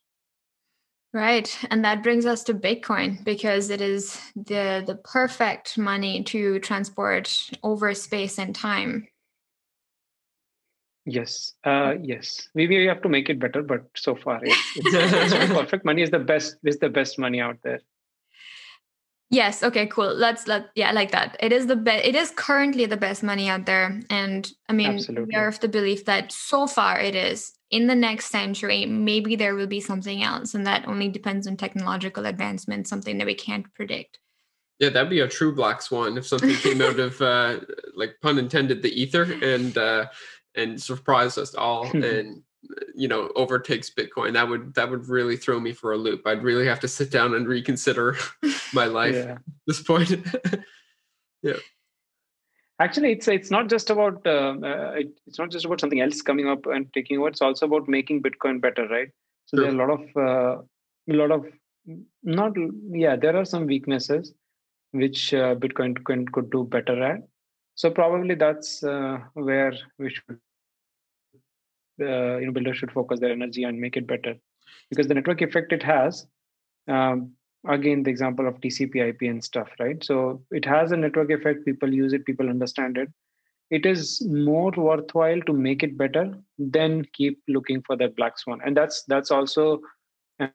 [1.13, 1.57] Right.
[1.71, 7.49] And that brings us to bitcoin because it is the the perfect money to transport
[7.63, 9.07] over space and time
[11.09, 15.33] yes uh yes maybe we have to make it better but so far yes, it's,
[15.33, 17.79] it's perfect money is the best is the best money out there
[19.31, 19.61] Yes.
[19.61, 19.85] Okay.
[19.85, 20.13] Cool.
[20.15, 20.69] Let's let.
[20.75, 21.37] Yeah, I like that.
[21.39, 22.03] It is the best.
[22.03, 25.27] It is currently the best money out there, and I mean, Absolutely.
[25.31, 27.53] we are of the belief that so far it is.
[27.69, 31.57] In the next century, maybe there will be something else, and that only depends on
[31.57, 34.17] technological advancement, something that we can't predict.
[34.79, 37.59] Yeah, that'd be a true black swan if something came out of, uh,
[37.95, 40.07] like pun intended, the ether and uh,
[40.55, 42.43] and surprised us all and
[42.95, 44.33] you know overtakes bitcoin.
[44.33, 46.25] That would that would really throw me for a loop.
[46.25, 48.17] I'd really have to sit down and reconsider
[48.73, 49.31] my life yeah.
[49.31, 50.11] at this point.
[51.41, 51.53] Yeah.
[52.81, 56.21] Actually it's it's not just about uh, uh, it, it's not just about something else
[56.21, 57.29] coming up and taking over.
[57.29, 59.07] It's also about making bitcoin better right?
[59.45, 60.61] So there are a lot of uh,
[61.09, 61.45] a lot of
[62.23, 62.51] not
[62.91, 64.33] yeah there are some weaknesses
[64.91, 67.21] which uh, Bitcoin can, could do better at.
[67.79, 70.37] So probably that's uh, where we should
[72.01, 74.35] uh, you know builders should focus their energy and make it better.
[74.89, 76.27] Because the network effect it has
[76.89, 77.31] um,
[77.65, 80.03] again the example of tcp ip and stuff right?
[80.03, 83.07] So it has a network effect people use it people understand it.
[83.71, 88.59] It is more worthwhile to make it better than keep looking for that black swan.
[88.65, 89.79] And that's that's also
[90.39, 90.51] an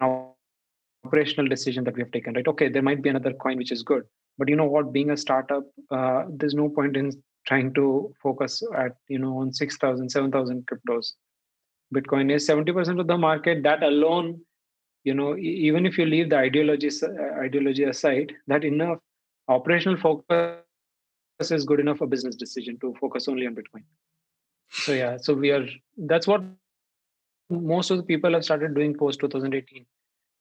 [1.06, 2.48] operational decision that we have taken right?
[2.48, 4.04] Okay there might be another coin which is good
[4.38, 4.92] but you know what?
[4.92, 7.12] Being a startup uh, there's no point in
[7.46, 11.12] trying to focus at you know on 6000 7000 cryptos.
[11.94, 13.62] Bitcoin is 70% of the market.
[13.62, 14.40] That alone
[15.04, 18.98] you know even if you leave the ideology uh, ideology aside that enough
[19.48, 20.56] operational focus
[21.50, 23.84] is good enough for business decision to focus only on bitcoin.
[24.70, 25.66] So yeah so we are
[25.96, 26.42] that's what
[27.50, 29.84] most of the people have started doing post 2018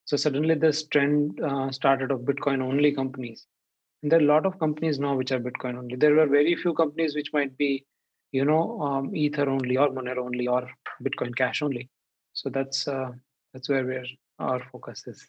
[0.05, 3.45] so suddenly this trend uh, started of bitcoin only companies
[4.03, 5.95] and there are a lot of companies now which are bitcoin only.
[5.95, 7.85] There were very few companies which might be
[8.31, 10.69] you know um, ether only or monero only or
[11.01, 11.89] bitcoin cash only.
[12.33, 13.11] So that's uh,
[13.53, 14.05] that's where we're
[14.39, 15.25] our focus is.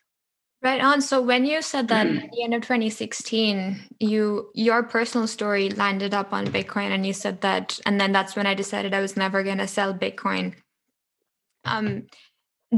[0.60, 1.02] Right on.
[1.02, 6.12] So when you said that at the end of 2016 you your personal story landed
[6.12, 9.16] up on bitcoin and you said that and then that's when i decided i was
[9.16, 10.54] never going to sell bitcoin.
[11.64, 12.06] Um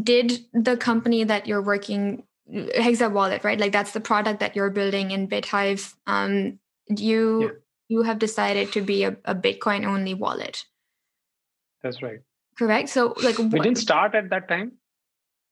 [0.03, 3.59] did the company that you're working hexa wallet right?
[3.59, 5.95] Like that's the product that you're building in BitHyve.
[6.07, 7.49] Um you yeah.
[7.89, 10.65] you have decided to be a, a bitcoin only wallet.
[11.83, 12.21] That's right.
[12.59, 12.89] Correct?
[12.89, 14.73] So like we didn't start at that time.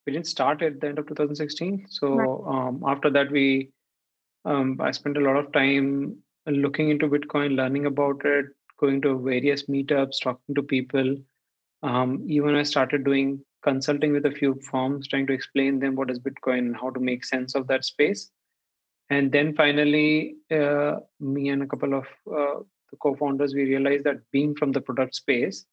[0.06, 2.68] We didn't start at the end of 2016 so right.
[2.68, 3.70] um, after that we
[4.44, 8.46] um, i spent a lot of time looking into bitcoin learning about it
[8.78, 11.16] going to various meetups talking to people.
[11.82, 16.10] Um, even i started doing consulting with a few firms trying to explain them what
[16.10, 18.30] is bitcoin and how to make sense of that space.
[19.10, 24.20] And then finally uh, me and a couple of uh, the co-founders we realized that
[24.30, 25.66] being from the product space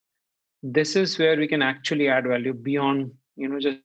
[0.63, 3.79] this is where we can actually add value beyond you know just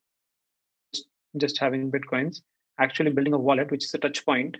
[1.37, 2.41] just having bitcoins.
[2.79, 4.57] Actually building a wallet which is a touch point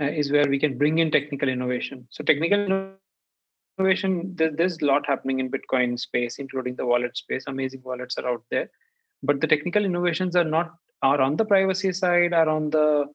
[0.00, 2.06] uh, is where we can bring in technical innovation.
[2.10, 2.92] So technical
[3.78, 7.44] innovation there's a lot happening in bitcoin space including the wallet space.
[7.46, 8.70] Amazing wallets are out there
[9.24, 13.06] but the technical innovations are not are on the privacy side are on the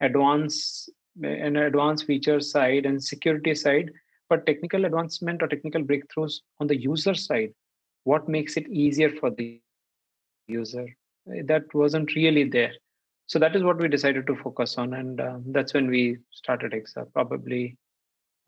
[0.00, 0.90] advanced
[1.22, 3.90] and advanced feature side and security side.
[4.28, 7.52] But technical advancement or technical breakthroughs on the user side
[8.04, 9.60] what makes it easier for the
[10.46, 10.86] user?
[11.26, 12.72] That wasn't really there.
[13.26, 16.72] So that is what we decided to focus on and uh, that's when we started
[16.72, 17.76] hexa probably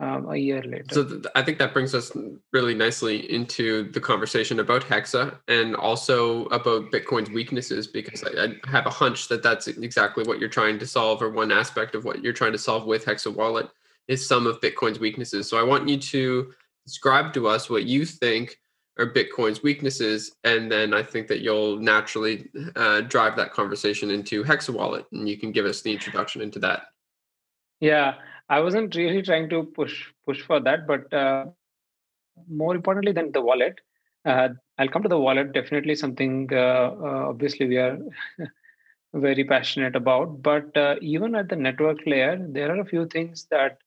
[0.01, 0.85] um, a year later.
[0.91, 2.11] So th- i think that brings us
[2.53, 8.71] really nicely into the conversation about hexa and also about bitcoin's weaknesses because I, I
[8.71, 12.05] have a hunch that that's exactly what you're trying to solve or one aspect of
[12.05, 13.69] what you're trying to solve with hexa wallet
[14.09, 15.49] is some of bitcoin's weaknesses.
[15.49, 16.53] So i want you to
[16.87, 18.57] describe to us what you think
[18.99, 24.45] are Bitcoin's weaknesses, and then I think that you'll naturally uh, drive that conversation into
[24.45, 26.83] Hexa Wallet, and you can give us the introduction into that.
[27.81, 28.17] Yeah,
[28.51, 29.95] I wasn't really trying to push
[30.27, 31.47] push for that, but uh,
[32.49, 33.81] more importantly than the wallet,
[34.27, 35.53] uh, I'll come to the wallet.
[35.53, 36.49] Definitely something.
[36.53, 37.99] Uh, uh, obviously, we are
[39.15, 43.47] very passionate about, but uh, even at the network layer, there are a few things
[43.51, 43.79] that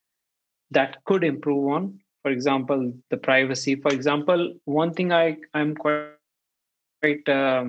[0.72, 6.14] that could improve on for example the privacy for example one thing i i'm quite,
[7.02, 7.66] quite uh,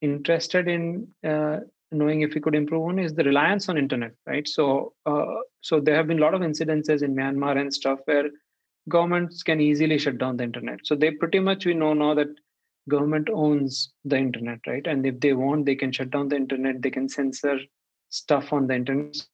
[0.00, 1.06] interested in
[1.92, 4.46] knowing if we could improve on is the reliance on internet right?
[4.48, 5.26] So uh,
[5.60, 8.30] so there have been a lot of incidences in myanmar and stuff where
[8.88, 10.80] governments can easily shut down the internet.
[10.84, 12.28] So they pretty much we know now that
[12.88, 14.86] government owns the internet right?
[14.86, 17.58] And if they want they can shut down the internet they can censor
[18.10, 19.08] stuff on the internet.
[19.10, 19.26] It's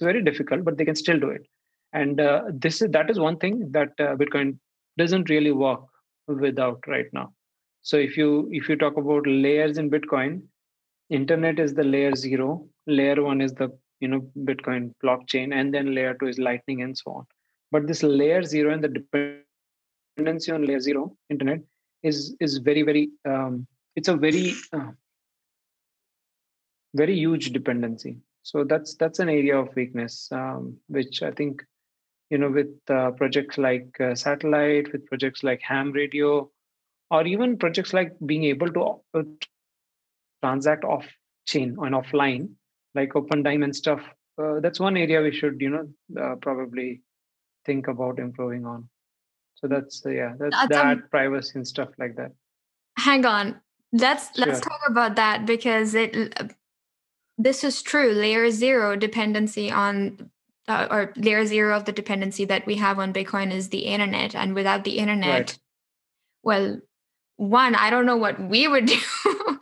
[0.00, 1.46] very difficult but they can still do it.
[1.92, 4.58] And uh, this is that is one thing that uh, bitcoin
[4.96, 5.80] doesn't really work
[6.26, 7.32] without right now.
[7.82, 10.42] So if you if you talk about layers in bitcoin
[11.10, 13.68] internet is the layer 0 layer 1 is the
[14.00, 17.26] you know bitcoin blockchain and then layer 2 is lightning and so on.
[17.72, 18.92] But this layer 0 and the
[20.16, 21.60] dependency on layer 0 internet
[22.02, 24.90] is is very very um, it's a very uh,
[26.94, 28.16] very huge dependency.
[28.42, 31.62] So that's that's an area of weakness um, which i think
[32.30, 36.50] you know with uh, projects like uh, satellite with projects like ham radio
[37.10, 38.82] or even projects like being able to
[39.18, 39.22] uh,
[40.42, 41.06] transact off
[41.46, 42.50] chain and offline
[42.94, 44.00] like Opendime and stuff
[44.40, 45.88] uh, that's one area we should you know
[46.22, 47.02] uh, probably
[47.66, 48.88] think about improving on.
[49.56, 52.32] So that's uh, yeah that's, that's that um, privacy and stuff like that.
[52.98, 53.60] Hang on.
[53.92, 54.46] Let's Sure.
[54.46, 56.54] let's talk about that because it
[57.36, 58.12] this is true.
[58.12, 60.30] Layer zero dependency on
[60.68, 64.34] uh, or layer zero of the dependency that we have on bitcoin is the internet.
[64.34, 65.58] And without the internet Right.
[66.42, 66.80] well
[67.36, 68.98] one i don't know what we would do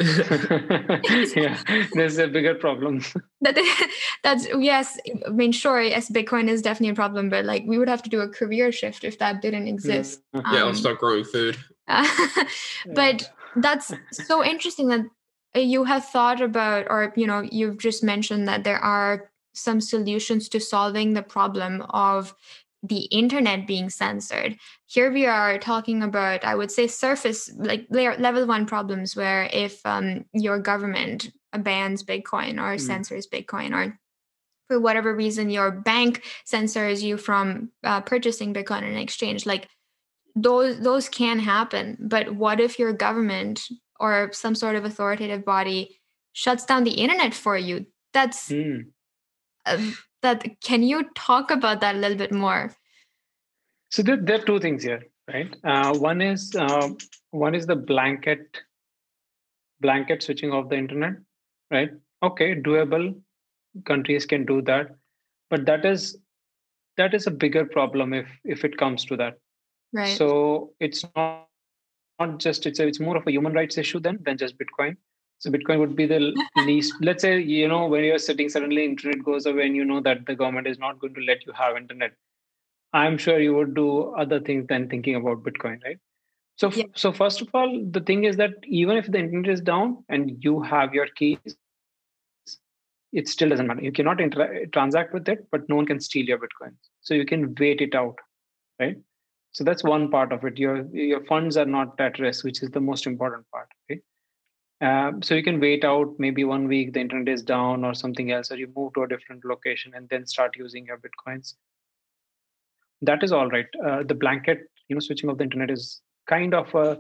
[1.37, 1.61] yeah,
[1.95, 3.03] there's a bigger problem.
[3.41, 3.89] that
[4.23, 7.89] that's yes i mean sure yes bitcoin is definitely a problem but like we would
[7.89, 10.43] have to do a career shift if that didn't exist Yeah.
[10.53, 11.57] yeah, I'll Um, start growing food.
[12.95, 15.07] but that's so interesting that
[15.55, 20.49] you have thought about or you know you've just mentioned that there are some solutions
[20.51, 22.35] to solving the problem of
[22.83, 24.57] the internet being censored.
[24.87, 29.49] Here we are talking about i would say surface like layer, level one problems where
[29.53, 32.81] if um, your government bans bitcoin or Mm.
[32.81, 33.99] censors bitcoin or
[34.69, 39.69] for whatever reason your bank censors you from uh, purchasing bitcoin in exchange like
[40.43, 41.97] those those can happen.
[42.01, 43.61] But what if your government
[43.99, 46.01] or some sort of authoritative body
[46.33, 47.87] shuts down the internet for you?
[48.13, 48.51] That's
[49.67, 49.79] uh,
[50.23, 52.71] that can you talk about that a little bit more
[53.91, 55.03] So there, there are two things here,
[55.33, 55.55] right?
[55.65, 56.91] Uh, one is uh,
[57.31, 58.59] one is the blanket
[59.81, 61.15] blanket switching off the internet,
[61.71, 61.91] right?
[62.23, 63.21] Okay, doable.
[63.85, 64.95] Countries can do that,
[65.51, 66.19] but that is
[66.97, 69.39] that is a bigger problem if if it comes to that.
[69.93, 71.47] right So it's not
[72.21, 74.97] not just it's a, it's more of a human rights issue then than just Bitcoin.
[75.39, 76.95] So Bitcoin would be the least.
[77.01, 80.27] Let's say you know when you're sitting, suddenly internet goes away, and you know that
[80.27, 82.13] the government is not going to let you have internet.
[82.93, 85.99] I'm sure you would do other things than thinking about Bitcoin, right?
[86.57, 86.87] So Yeah.
[86.95, 90.43] so first of all, the thing is that even if the internet is down and
[90.43, 91.57] you have your keys,
[93.13, 93.83] it still doesn't matter.
[93.83, 96.77] You cannot inter- transact with it, but no one can steal your bitcoins.
[97.01, 98.17] So you can wait it out,
[98.81, 98.97] right?
[99.53, 100.59] So that's one part of it.
[100.59, 103.69] Your your funds are not at risk, which is the most important part.
[103.91, 104.01] Okay.
[104.81, 108.31] Um, so you can wait out maybe one week the internet is down or something
[108.31, 111.55] else, or you move to a different location and then start using your bitcoins.
[113.03, 113.67] That is all right.
[113.85, 116.99] Uh, the blanket, you know, switching of the internet is kind of a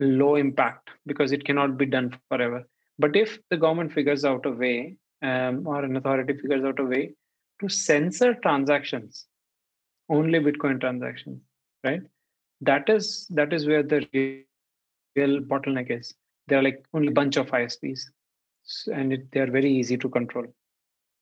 [0.00, 2.64] low impact because it cannot be done forever.
[2.98, 6.84] But if the government figures out a way, um, or an authority figures out a
[6.84, 7.14] way
[7.60, 9.26] to censor transactions,
[10.08, 11.40] only Bitcoin transactions,
[11.84, 12.02] right?
[12.60, 14.42] That is that is where the real,
[15.14, 16.14] real bottleneck is.
[16.48, 18.00] There are like only bunch of ISPs,
[18.92, 20.46] and it, they are very easy to control.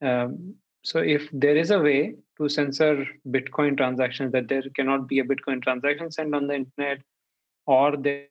[0.03, 5.21] Um, so if there is a way to censor Bitcoin transactions, that there cannot be
[5.21, 7.01] a Bitcoin transaction sent on the internet,
[7.67, 8.27] or there,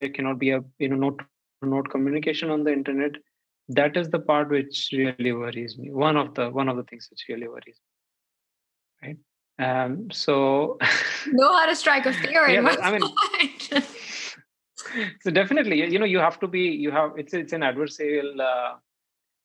[0.00, 1.20] there cannot be a you know node
[1.62, 3.12] node communication on the internet,
[3.68, 5.90] that is the part which really worries me.
[5.90, 7.78] One of the one of the things which really worries
[9.02, 9.08] me.
[9.08, 9.16] Right.
[9.58, 10.78] Um, so
[11.28, 13.00] know how to strike a fear Yeah, in my I mean-
[13.70, 13.86] mind.
[15.22, 18.74] So definitely you know you have to be you have it's it's an adversarial uh,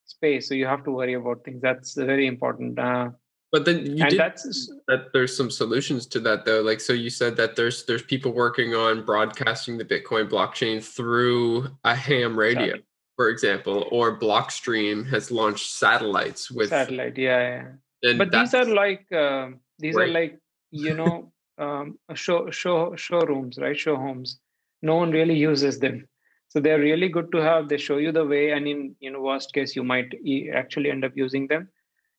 [0.05, 3.09] space so you have to worry about things that's very important uh,
[3.51, 6.61] But then you and did that's that there's some solutions to that though.
[6.61, 11.69] Like so you said that there's there's people working on broadcasting the Bitcoin blockchain through
[11.85, 12.83] a ham radio, Sorry.
[13.15, 17.71] for example, or Blockstream has launched satellites with satellite yeah,
[18.03, 18.13] yeah.
[18.17, 19.47] but these are like uh,
[19.79, 20.37] these are like
[20.71, 24.39] you know um, show show showrooms right show homes
[24.81, 26.07] no one really uses them.
[26.49, 27.69] So they're really good to have.
[27.69, 30.91] They show you the way and in you know worst case you might e- actually
[30.91, 31.69] end up using them.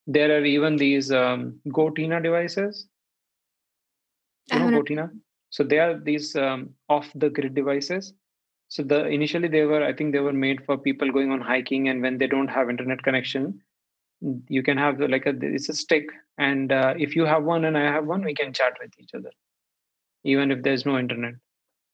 [0.06, 2.88] There are even these um, goTenna devices.
[4.52, 5.10] You know goTenna?
[5.50, 8.12] So they are these um, off the grid devices.
[8.68, 11.88] So the initially they were i think they were made for people going on hiking
[11.88, 13.60] and when they don't have internet connection
[14.48, 16.06] you can have like a it's a stick
[16.38, 19.14] and uh, if you have one and i have one we can chat with each
[19.14, 19.30] other
[20.24, 21.34] even if there's no internet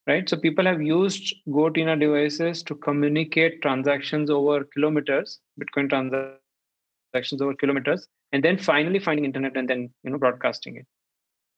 [0.07, 0.29] right?
[0.29, 8.07] So people have used goTenna devices to communicate transactions over kilometers bitcoin transactions over kilometers
[8.33, 10.87] and then finally finding internet and then you know broadcasting it.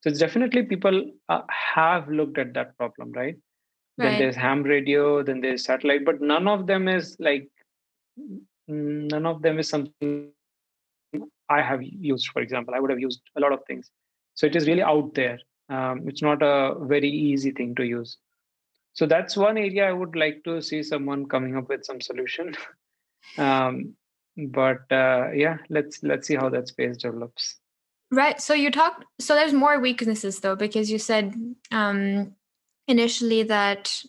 [0.02, 3.36] So it's definitely people uh, have looked at that problem right?
[3.98, 7.48] Then there's ham radio then there's satellite but none of them is like
[8.68, 10.30] none of them is something
[11.48, 12.74] i have used for example.
[12.74, 13.90] I would have used a lot of things.
[14.34, 15.38] So it is really out there.
[15.70, 18.18] Um, it's not a very easy thing to use
[18.96, 22.54] so that's one area i would like to see someone coming up with some solution
[23.38, 23.94] um,
[24.48, 27.56] but uh, yeah let's let's see how that space develops
[28.10, 28.40] Right.
[28.40, 29.04] So you talked.
[29.18, 31.34] So there's more weaknesses though, because you said
[31.72, 32.34] um,
[32.86, 34.02] initially that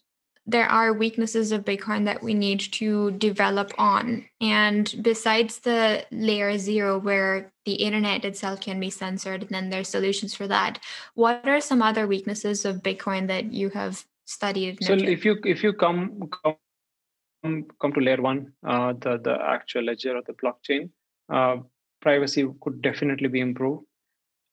[0.45, 4.25] there are weaknesses of Bitcoin that we need to develop on.
[4.39, 9.89] And besides the layer zero, where the internet itself can be censored, and then there's
[9.89, 10.79] solutions for that.
[11.15, 14.83] What are some other weaknesses of Bitcoin that you have studied?
[14.83, 19.83] so if you if you come come come to layer one, uh, the the actual
[19.83, 20.89] ledger of the blockchain,
[21.29, 21.57] uh,
[22.01, 23.85] privacy could definitely be improved.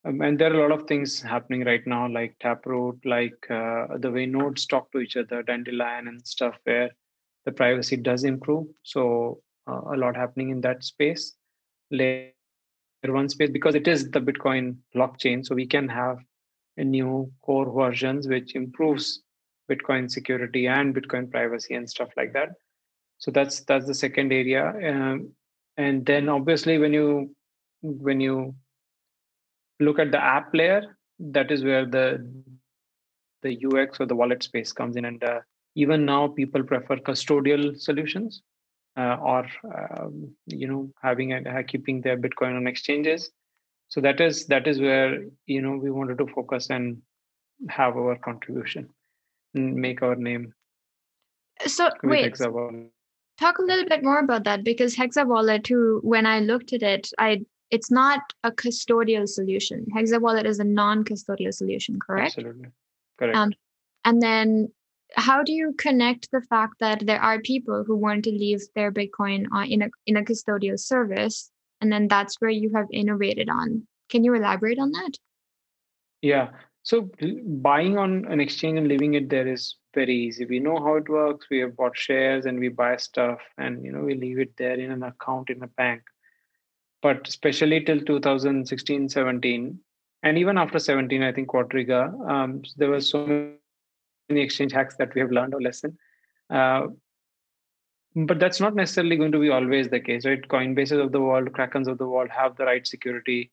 [0.07, 3.87] Um, and there are a lot of things happening right now, like Taproot, like uh,
[3.99, 6.91] the way nodes talk to each other, Dandelion, and stuff, where
[7.47, 8.66] the privacy does improve.
[8.83, 11.35] So uh, a lot happening in that space,
[11.91, 12.31] layer
[13.07, 15.45] one space, because it is the Bitcoin blockchain.
[15.45, 16.18] So we can have
[16.77, 19.22] a new core versions which improves
[19.70, 22.50] Bitcoin security and Bitcoin privacy and stuff like that.
[23.18, 25.32] So that's that's the second area, um,
[25.76, 27.34] and then obviously when you
[27.80, 28.54] when you
[29.80, 32.26] look at the app layer, that is where the
[33.42, 35.40] the UX or the wallet space comes in, and uh,
[35.74, 38.42] even now people prefer custodial solutions
[38.96, 43.30] uh, or um, you know having a, keeping their Bitcoin on exchanges.
[43.88, 47.00] So that is that is where you know we wanted to focus and
[47.68, 48.88] have our contribution
[49.55, 50.52] make our name.
[51.66, 52.34] So wait,
[53.38, 56.82] talk a little bit more about that because Hexa Wallet, too, when I looked at
[56.82, 59.86] it, I it's not a custodial solution.
[59.94, 62.36] Hexa Wallet is a non-custodial solution, correct?
[62.36, 62.68] Absolutely,
[63.18, 63.36] correct.
[63.36, 63.52] Um,
[64.05, 64.70] and then,
[65.16, 68.92] how do you connect the fact that there are people who want to leave their
[68.92, 71.50] Bitcoin on, in a in a custodial service,
[71.80, 73.86] and then that's where you have innovated on?
[74.09, 75.18] Can you elaborate on that?
[76.20, 76.50] Yeah.
[76.85, 77.11] So
[77.47, 80.45] buying on an exchange and leaving it there is very easy.
[80.45, 81.47] We know how it works.
[81.51, 84.78] We have bought shares and we buy stuff and you know we leave it there
[84.78, 86.03] in an account in a bank.
[87.01, 89.78] But especially till 2016, 17,
[90.22, 95.14] and even after 17, I think Quadriga, um, there were so many exchange hacks that
[95.14, 95.99] we have learned a lesson.
[96.49, 96.89] Uh,
[98.16, 100.47] but that's not necessarily going to be always the case, right?
[100.49, 103.51] Coinbases of the world, Krakens of the world have the right security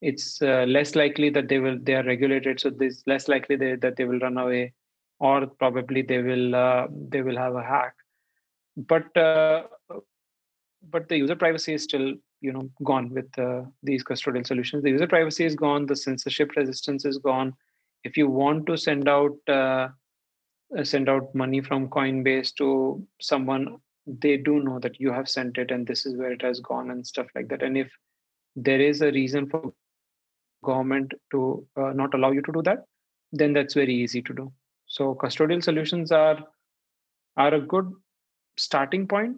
[0.00, 3.74] it's uh, less likely that they will they are regulated so there's less likely they,
[3.76, 4.72] that they will run away
[5.20, 7.94] or probably they will uh, they will have a hack.
[8.76, 9.64] But uh,
[10.90, 14.82] but the user privacy is still you know gone with uh, these custodial solutions.
[14.82, 17.54] The user privacy is gone the censorship resistance is gone.
[18.04, 19.88] If you want to send out uh,
[20.76, 25.58] uh, send out money from coinbase to someone they do know that you have sent
[25.58, 27.62] it and this is where it has gone and stuff like that.
[27.62, 27.90] And if
[28.56, 29.72] there is a reason for
[30.64, 32.84] government to uh, not allow you to do that
[33.32, 34.52] then that's very easy to do.
[34.86, 36.38] So custodial solutions are
[37.36, 37.92] are a good
[38.56, 39.36] starting point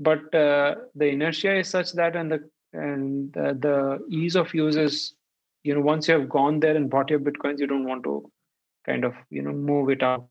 [0.00, 5.14] but uh, the inertia is such that and the and the, ease of use is
[5.62, 8.28] you know once you have gone there and bought your bitcoins you don't want to
[8.86, 10.26] kind of you know move it out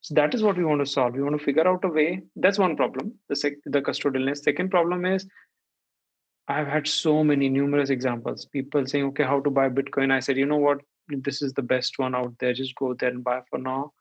[0.00, 1.14] so that is what we want to solve.
[1.14, 2.20] We want to figure out a way.
[2.36, 4.38] That's one problem the sec- the custodialness.
[4.38, 5.26] Second problem is
[6.48, 8.44] I've had so many numerous examples.
[8.44, 10.12] People saying, okay, how to buy Bitcoin.
[10.12, 10.80] I said, you know what?
[11.08, 12.52] This is the best one out there.
[12.52, 13.92] Just go there and buy for now.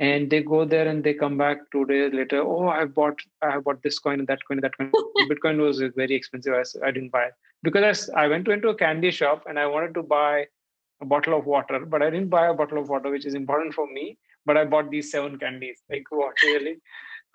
[0.00, 2.40] And they go there and they come back two days later.
[2.40, 4.90] Oh, I've bought, I have bought this coin and that coin and that coin.
[5.30, 6.54] Bitcoin was very expensive.
[6.54, 9.58] I, I didn't buy it because I, I went to into a candy shop and
[9.58, 10.46] I wanted to buy
[11.00, 13.74] a bottle of water, but I didn't buy a bottle of water, which is important
[13.74, 14.18] for me.
[14.46, 15.82] But I bought these seven candies.
[15.88, 16.76] Like what really?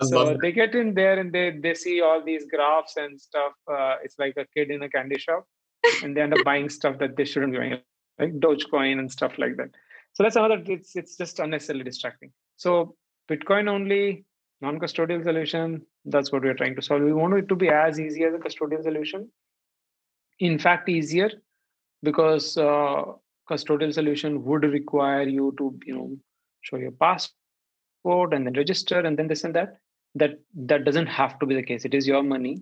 [0.01, 3.95] So they get in there and they they see all these graphs and stuff uh,
[4.03, 5.45] it's like a kid in a candy shop
[6.03, 7.81] and they end up buying stuff that they shouldn't be buying
[8.19, 9.69] like dogecoin and stuff like that.
[10.13, 12.31] So that's another it's it's just unnecessarily distracting.
[12.57, 12.95] So
[13.29, 14.25] bitcoin only
[14.61, 17.01] non-custodial solution that's what we're trying to solve.
[17.01, 19.29] We want it to be as easy as a custodial solution.
[20.39, 21.29] In fact easier
[22.03, 23.03] because uh,
[23.49, 26.17] custodial solution would require you to you know
[26.61, 29.77] show your passport and then register and then this and that
[30.15, 31.85] that that doesn't have to be the case.
[31.85, 32.61] It is your money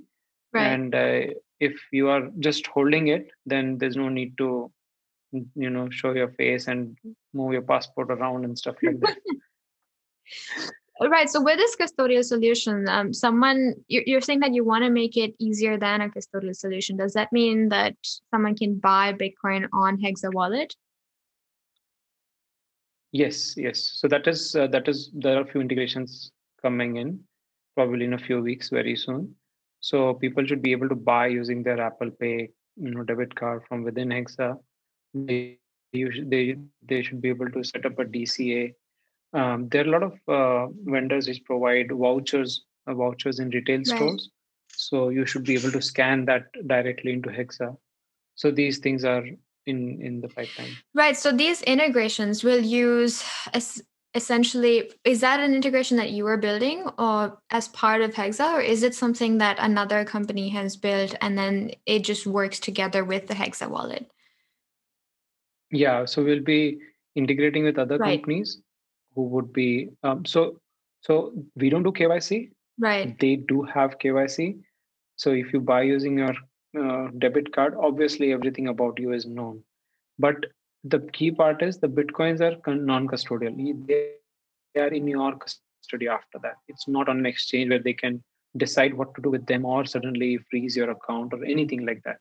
[0.54, 0.68] right.
[0.68, 4.72] and uh, if you are just holding it then there's no need to
[5.32, 6.98] you know show your face and
[7.34, 9.18] move your passport around and stuff like that.
[11.00, 11.30] All right.
[11.30, 15.16] so with this custodial solution um, someone you're, you're saying that you want to make
[15.16, 16.98] it easier than a custodial solution.
[16.98, 17.96] Does that mean that
[18.32, 20.76] someone can buy bitcoin on hexa wallet?
[23.12, 23.92] Yes yes.
[23.96, 26.32] So that is uh, that is there are a few integrations
[26.62, 27.20] coming in
[27.78, 29.36] probably in a few weeks very soon.
[29.80, 32.50] So people should be able to buy using their apple pay
[32.86, 34.50] you know debit card from within hexa.
[35.14, 35.60] They
[35.94, 36.44] they
[36.92, 38.74] they should be able to set up a dca
[39.34, 43.80] um, there are a lot of uh, vendors which provide vouchers uh, vouchers in retail
[43.80, 43.88] right.
[43.88, 44.30] stores.
[44.76, 47.76] So you should be able to scan that directly into hexa.
[48.36, 49.26] So these things are
[49.66, 50.78] in in the pipeline.
[50.94, 51.18] Right.
[51.18, 53.24] So these integrations will use
[54.18, 58.62] essentially is that an integration that you are building or as part of hexa or
[58.62, 63.28] is it something that another company has built and then it just works together with
[63.28, 64.12] the hexa wallet
[65.72, 66.80] yeah so we'll be
[67.16, 68.20] integrating with other right.
[68.20, 68.60] companies
[69.16, 70.60] who would be um, so
[71.02, 73.20] so we don't do kyc Right.
[73.20, 74.60] They do have KYC.
[75.16, 76.36] So if you buy using your
[76.80, 79.64] uh, debit card, obviously everything about you is known.
[80.20, 80.46] But
[80.84, 83.88] the key part is the bitcoins are non-custodial.
[83.88, 86.56] They are in your custody after that.
[86.68, 88.24] It's not on an exchange where they can
[88.56, 92.18] decide what to do with them or suddenly freeze your account or anything like that.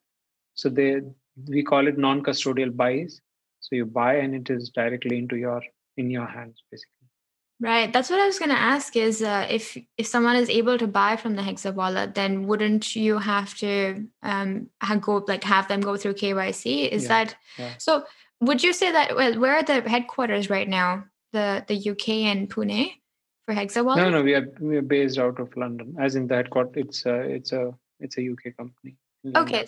[0.54, 1.02] So they
[1.46, 3.20] we call it non-custodial buys.
[3.60, 5.62] So you buy and it is directly into your
[5.96, 6.92] in your hands basically.
[7.58, 7.90] Right.
[7.90, 10.86] That's what I was going to ask is uh, if if someone is able to
[10.86, 14.68] buy from the Hexa wallet, then wouldn't you have to um
[15.00, 16.90] go like have them go through KYC?
[16.90, 17.08] Is yeah.
[17.08, 17.74] that yeah.
[17.78, 18.04] so?
[18.40, 21.04] Would you say that well, where are the headquarters right now?
[21.32, 22.92] The the UK and Pune
[23.46, 24.04] for Hexa wallet?
[24.04, 25.96] No, no, we are we are based out of London.
[25.98, 28.96] As in the headquarters, it's a it's a it's a UK company.
[29.34, 29.66] Okay,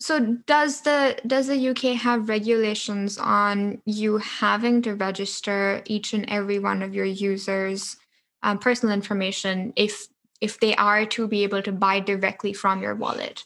[0.00, 6.28] so does the does the UK have regulations on you having to register each and
[6.28, 7.96] every one of your users'
[8.42, 10.08] um, personal information if
[10.40, 13.44] if they are to be able to buy directly from your wallet?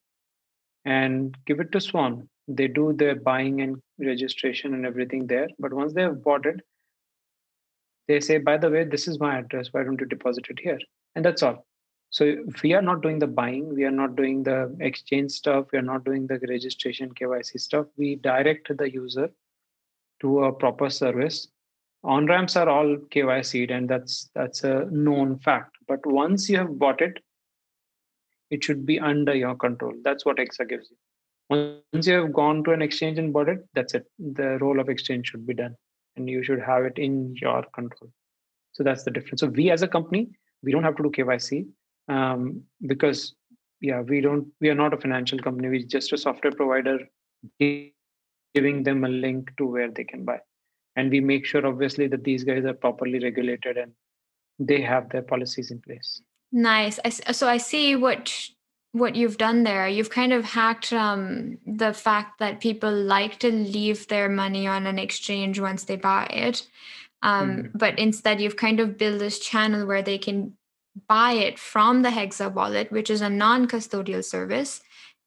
[0.85, 2.29] and give it to Swan.
[2.49, 5.49] They do their buying and registration and everything there.
[5.59, 6.61] But once they have bought it,
[8.09, 9.69] they say, by the way, this is my address.
[9.73, 10.79] Why don't you deposit it here?
[11.15, 11.67] And that's all.
[12.11, 15.79] So we are not doing the buying, we are not doing the exchange stuff, we
[15.81, 17.87] are not doing the registration KYC stuff.
[17.97, 19.31] We direct the user
[20.21, 21.49] to a proper service.
[22.05, 25.77] On ramps are all KYC'd, and that's that's a known fact.
[25.89, 27.19] But once you have bought it,
[28.51, 29.95] it should be under your control.
[30.05, 30.97] That's what Hexa gives you.
[31.51, 34.07] Once you have gone to an exchange and bought it, that's it.
[34.19, 35.77] The role of exchange should be done,
[36.17, 38.11] and you should have it in your control.
[38.73, 39.41] So that's the difference.
[39.41, 40.31] So we as a company,
[40.63, 41.67] we don't have to do KYC
[42.09, 43.35] um, because
[43.81, 46.99] yeah we don't we are not a financial company we're just a software provider
[47.59, 50.39] giving them a link to where they can buy
[50.97, 53.93] and we make sure obviously that these guys are properly regulated and
[54.59, 56.21] they have their policies in place
[56.53, 58.33] nice I, so i see what
[58.95, 63.51] what you've done there you've kind of hacked um, the fact that people like to
[63.51, 66.67] leave their money on an exchange once they buy it
[67.23, 67.79] um, mm-hmm.
[67.79, 70.55] but instead you've kind of built this channel where they can
[71.09, 74.81] buy it from the Hexa wallet, which is a non custodial service.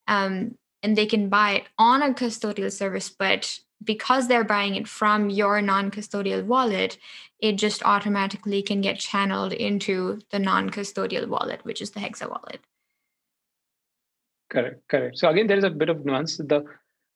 [0.07, 4.87] Um, and they can buy it on a custodial service, but because they're buying it
[4.87, 6.97] from your non custodial wallet,
[7.39, 12.29] it just automatically can get channeled into the non custodial wallet, which is the Hexa
[12.29, 12.61] wallet.
[14.49, 15.17] Correct, correct.
[15.17, 16.37] So again, there is a bit of nuance.
[16.37, 16.63] The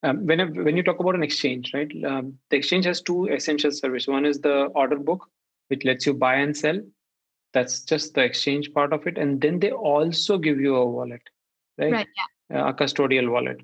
[0.04, 1.92] um, when when you talk about an exchange, right?
[2.06, 4.08] Um, the exchange has two essential services.
[4.08, 5.28] One is the order book,
[5.70, 6.80] which lets you buy and sell,
[7.54, 11.22] that's just the exchange part of it and then they also give you a wallet
[11.78, 12.08] right, right
[12.50, 12.66] yeah.
[12.66, 13.60] uh, a custodial wallet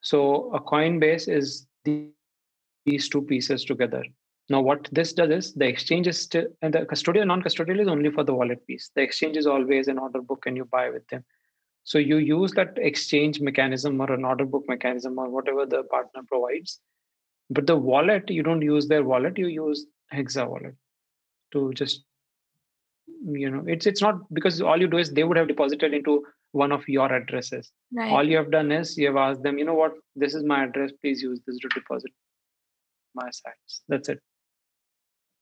[0.00, 2.08] so a coinbase is the,
[2.86, 4.04] these two pieces together
[4.48, 8.10] now what this does is the exchange is still and the custodial non-custodial is only
[8.10, 11.06] for the wallet piece the exchange is always an order book and you buy with
[11.08, 11.24] them
[11.84, 16.22] so you use that exchange mechanism or an order book mechanism or whatever the partner
[16.28, 16.80] provides.
[17.50, 20.74] But the wallet you don't use their wallet you use hexa wallet
[21.52, 22.04] to just
[23.24, 26.24] you know it's it's not because all you do is they would have deposited into
[26.52, 27.72] one of your addresses.
[27.92, 28.10] Right.
[28.10, 29.94] all you have done is you have asked them you know what?
[30.14, 30.92] This is my address.
[31.00, 32.12] Please use this to deposit
[33.14, 34.20] my sites that's it.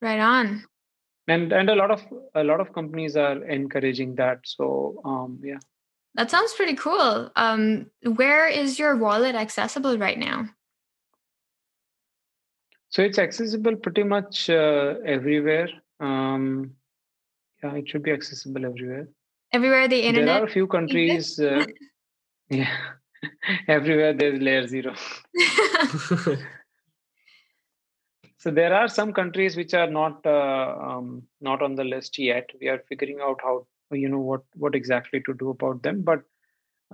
[0.01, 0.64] Right on.
[1.28, 2.03] And and a lot of
[2.34, 4.38] a lot of companies are encouraging that.
[4.45, 5.59] So um yeah
[6.14, 7.30] that sounds pretty cool.
[7.36, 10.46] Um where is your wallet accessible right now?
[12.88, 15.68] So it's accessible pretty much uh, everywhere.
[16.00, 16.72] Um
[17.62, 19.08] yeah it should be accessible everywhere.
[19.52, 21.64] Everywhere the internet there are a few countries uh,
[22.50, 22.76] yeah
[23.68, 24.94] everywhere there's layer zero.
[28.40, 32.48] So there are some countries which are not uh, um, not on the list yet.
[32.58, 36.22] We are figuring out how you know what what exactly to do about them but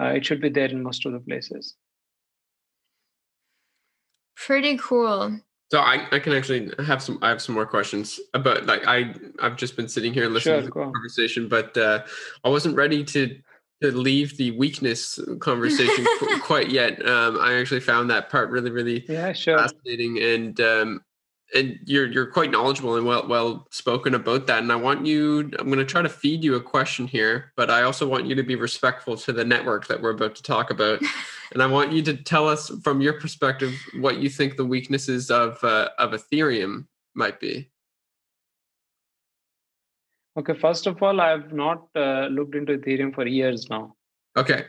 [0.00, 1.74] uh, it should be there in most of the places.
[4.36, 5.38] Pretty cool.
[5.70, 9.14] So I, I can actually have some I have some more questions but like I
[9.40, 12.04] I've just been sitting here listening sure, to the conversation but uh,
[12.44, 13.36] I wasn't ready to
[13.82, 16.06] to leave the weakness conversation
[16.40, 17.04] quite yet.
[17.06, 19.58] Um, I actually found that part really really yeah, sure.
[19.58, 21.00] fascinating and um,
[21.54, 25.50] and you're you're quite knowledgeable and well well spoken about that and I want you
[25.58, 28.34] I'm going to try to feed you a question here but I also want you
[28.34, 31.00] to be respectful to the network that we're about to talk about
[31.52, 35.30] and I want you to tell us from your perspective what you think the weaknesses
[35.30, 37.70] of uh, of Ethereum might be.
[40.38, 43.94] Okay, first of all, I've not uh, looked into Ethereum for years now.
[44.36, 44.66] Okay.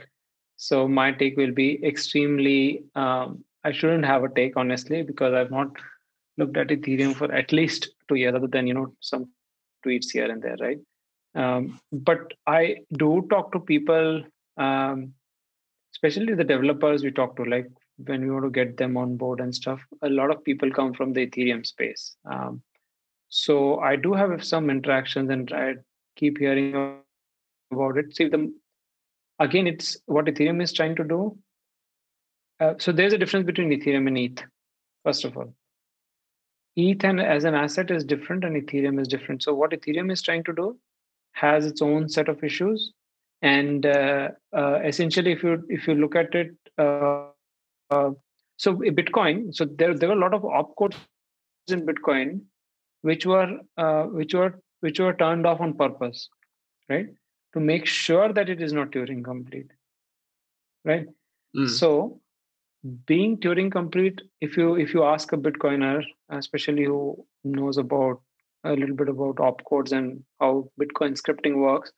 [0.55, 2.83] So my take will be extremely.
[2.95, 5.71] Um, I shouldn't have a take honestly because I've not
[6.37, 9.29] looked at Ethereum for at least two years, other than you know some
[9.85, 10.79] tweets here and there, right?
[11.35, 14.23] Um, but I do talk to people,
[14.57, 15.13] um,
[15.93, 17.67] especially the developers we talk to, like
[18.05, 19.81] when we want to get them on board and stuff.
[20.01, 22.15] A lot of people come from the Ethereum space.
[22.25, 22.61] Um,
[23.29, 25.75] so I do have some interactions and I
[26.15, 26.73] keep hearing
[27.71, 28.15] about it.
[28.15, 28.53] See, the
[29.39, 31.37] again, it's what Ethereum is trying to do.
[32.59, 34.43] Uh, so there's a difference between Ethereum and ETH.
[35.03, 35.53] First of all,
[36.77, 39.43] ETH and as an asset is different, and Ethereum is different.
[39.43, 40.77] So what Ethereum is trying to do
[41.33, 42.93] has its own set of issues,
[43.41, 47.25] and uh, uh, essentially, if you if you look at it, uh,
[47.89, 48.11] uh,
[48.57, 49.53] so Bitcoin.
[49.53, 50.95] So there there were a lot of opcodes
[51.67, 52.41] in Bitcoin
[53.01, 56.29] which were uh, which were which were turned off on purpose
[56.89, 57.07] right
[57.53, 59.71] to make sure that it is not turing complete
[60.85, 61.07] right
[61.55, 61.69] mm.
[61.69, 61.91] so
[63.05, 68.21] being turing complete if you if you ask a bitcoiner especially who knows about
[68.63, 71.91] a little bit about opcodes and how bitcoin scripting works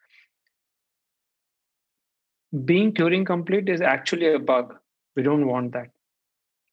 [2.65, 4.75] being turing complete is actually a bug
[5.15, 5.89] we don't want that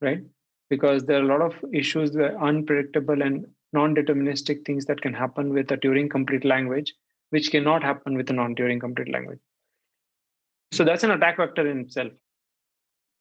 [0.01, 0.23] right
[0.71, 5.15] because there are a lot of issues that are unpredictable and non-deterministic things that can
[5.15, 6.95] happen with a Turing complete language,
[7.31, 9.39] which cannot happen with a non-Turing complete language.
[10.73, 12.13] So that's an attack vector in itself.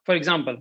[0.05, 0.57] For example,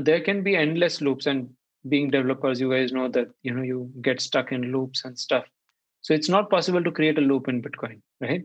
[0.00, 1.50] there can be endless loops, and
[1.88, 5.44] being developers, you guys know that you know you get stuck in loops and stuff.
[6.00, 8.44] So it's not possible to create a loop in Bitcoin, right?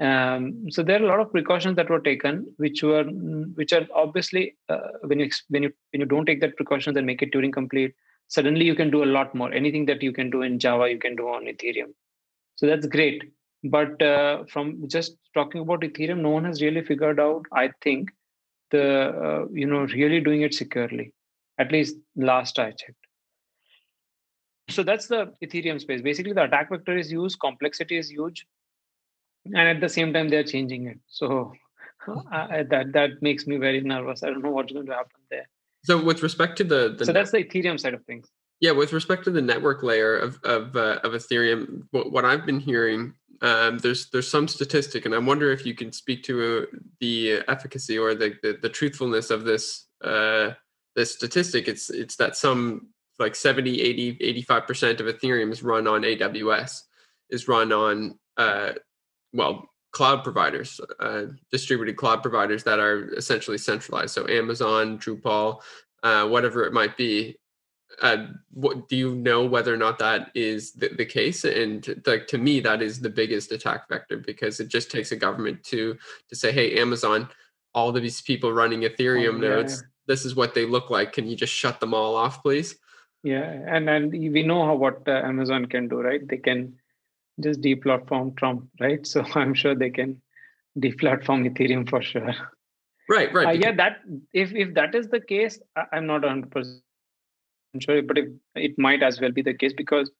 [0.00, 3.86] Um, so there are a lot of precautions that were taken, which were which are
[3.94, 7.32] obviously uh, when you when you when you don't take that precautions and make it
[7.32, 7.94] Turing complete,
[8.30, 10.98] suddenly you can do a lot more anything that you can do in java you
[11.04, 11.92] can do on ethereum
[12.56, 13.24] so that's great
[13.76, 18.10] but uh, from just talking about ethereum no one has really figured out i think
[18.70, 18.86] the
[19.26, 21.12] uh, you know really doing it securely
[21.58, 23.06] at least last i checked.
[24.70, 26.00] So that's the ethereum space.
[26.00, 28.46] Basically the attack vector is huge complexity is huge
[29.46, 30.98] and at the same time they're changing it.
[31.08, 31.52] So
[32.08, 34.22] uh, that that makes me very nervous.
[34.22, 35.48] I don't know what's going to happen there.
[35.84, 38.28] So with respect to the, the so that's the Ethereum side of things.
[38.60, 42.44] Yeah, with respect to the network layer of of, uh, of Ethereum, what, what, I've
[42.44, 46.68] been hearing, um, there's there's some statistic, and I wonder if you can speak to
[46.72, 50.50] uh, the efficacy or the, the, the truthfulness of this uh,
[50.94, 51.68] this statistic.
[51.68, 52.88] It's it's that some
[53.18, 56.82] like 70, 80, 85 percent of Ethereum is run on AWS,
[57.30, 58.72] is run on uh,
[59.32, 64.14] well cloud providers, uh, distributed cloud providers that are essentially centralized.
[64.14, 65.60] So Amazon, Drupal,
[66.02, 67.36] uh, whatever it might be.
[68.02, 71.44] Uh, what do you know whether or not that is the, the case?
[71.44, 75.16] And like to me, that is the biggest attack vector because it just takes a
[75.16, 75.96] government to
[76.28, 77.28] to say, "Hey, Amazon,
[77.74, 79.88] all of these people running Ethereum oh, yeah, nodes, yeah.
[80.06, 81.12] this is what they look like.
[81.12, 82.76] Can you just shut them all off, please?"
[83.22, 86.26] Yeah, and and we know how what uh, Amazon can do, right?
[86.26, 86.74] They can
[87.40, 89.06] just deplatform Trump, right?
[89.06, 90.20] So I'm sure they can
[90.78, 92.34] deplatform Ethereum for sure.
[93.08, 93.48] Right, right.
[93.48, 93.98] Uh, yeah, that
[94.32, 96.82] if if that is the case, I, am not 100 percent
[97.78, 100.10] sure, but if, it might as well be the case because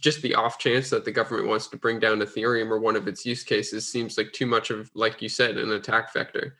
[0.00, 3.08] just the off chance that the government wants to bring down Ethereum or one of
[3.08, 6.56] its use cases seems like too much of, like you said, an attack vector.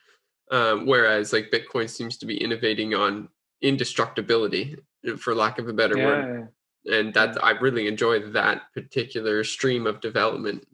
[0.51, 3.29] Um, whereas like Bitcoin seems to be innovating on
[3.63, 4.77] indestructibility
[5.19, 6.05] for lack of a better yeah.
[6.05, 6.49] word
[6.87, 10.67] and that i really enjoy that particular stream of development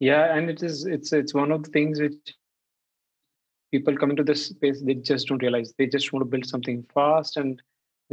[0.00, 2.34] yeah and it is it's it's one of the things which
[3.70, 6.84] people come into this space they just don't realize they just want to build something
[6.92, 7.60] fast and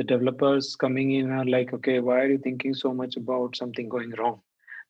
[0.02, 3.88] the developers coming in are like okay why are you thinking so much about something
[3.90, 4.42] going wrong?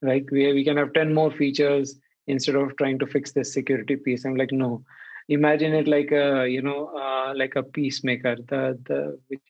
[0.01, 3.95] Like we, we can have 10 more features instead of trying to fix this security
[3.95, 4.25] piece.
[4.25, 4.83] I'm like no.
[5.29, 9.41] Imagine it like a you know uh, like a peacemaker the the which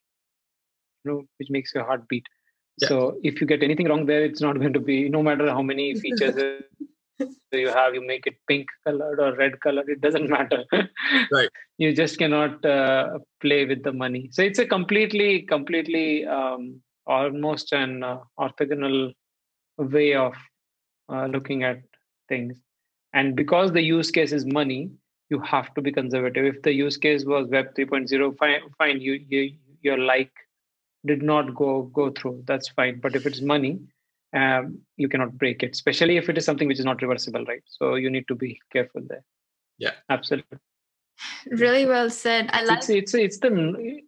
[1.03, 2.26] you know which makes your heart beat.
[2.82, 2.88] Yeah.
[2.89, 2.97] so
[3.30, 5.93] if you get anything wrong there it's not going to be no matter how many
[6.03, 6.38] features
[7.51, 10.63] you have you make it pink colored or red colored it doesn't matter.
[11.32, 11.49] Right.
[11.78, 14.30] You just cannot uh, play with the money.
[14.32, 19.13] So it's a completely completely um, almost an uh, orthogonal
[19.78, 20.34] way of
[21.09, 21.82] uh, looking at
[22.30, 22.57] things.
[23.13, 24.91] And because the use case is money
[25.32, 26.45] you have to be conservative.
[26.45, 30.32] If the use case was web 3.0 fine, fine you, you your like
[31.05, 32.99] did not go go through that's fine.
[32.99, 33.80] But if it's money
[34.34, 37.64] um, you cannot break it especially if it is something which is not reversible right
[37.66, 39.24] so you need to be careful there
[39.78, 40.58] yeah absolutely
[41.50, 44.02] really well said i like it's it's, it's the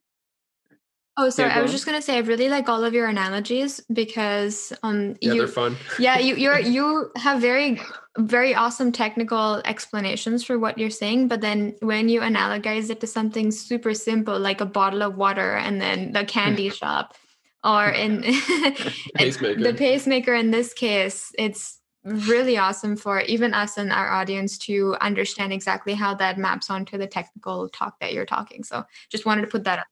[1.16, 1.50] Oh, sorry.
[1.50, 1.74] Yeah, I was on.
[1.74, 5.48] just gonna say I really like all of your analogies because um yeah, you, they're
[5.48, 5.78] fun.
[6.00, 7.80] yeah, you you're you have very
[8.18, 13.08] very awesome technical explanations for what you're saying, but then when you analogize it to
[13.08, 17.16] something super simple like a bottle of water and then the candy shop,
[17.64, 18.22] or in
[19.16, 19.62] pacemaker.
[19.62, 24.96] the pacemaker in this case, it's really awesome for even us and our audience to
[25.00, 28.64] understand exactly how that maps onto the technical talk that you're talking.
[28.64, 29.86] So just wanted to put that up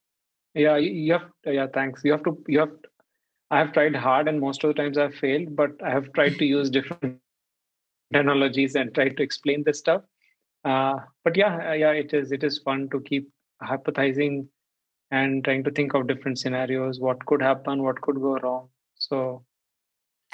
[0.54, 2.72] yeah you have yeah thanks you have to you have
[3.50, 6.38] i have tried hard and most of the times i've failed but i have tried
[6.38, 7.18] to use different
[8.14, 10.02] technologies and try to explain this stuff
[10.66, 13.30] uh, but yeah yeah it is it is fun to keep
[13.64, 14.46] hypothesizing
[15.12, 19.44] and trying to think of different scenarios what could happen what could go wrong so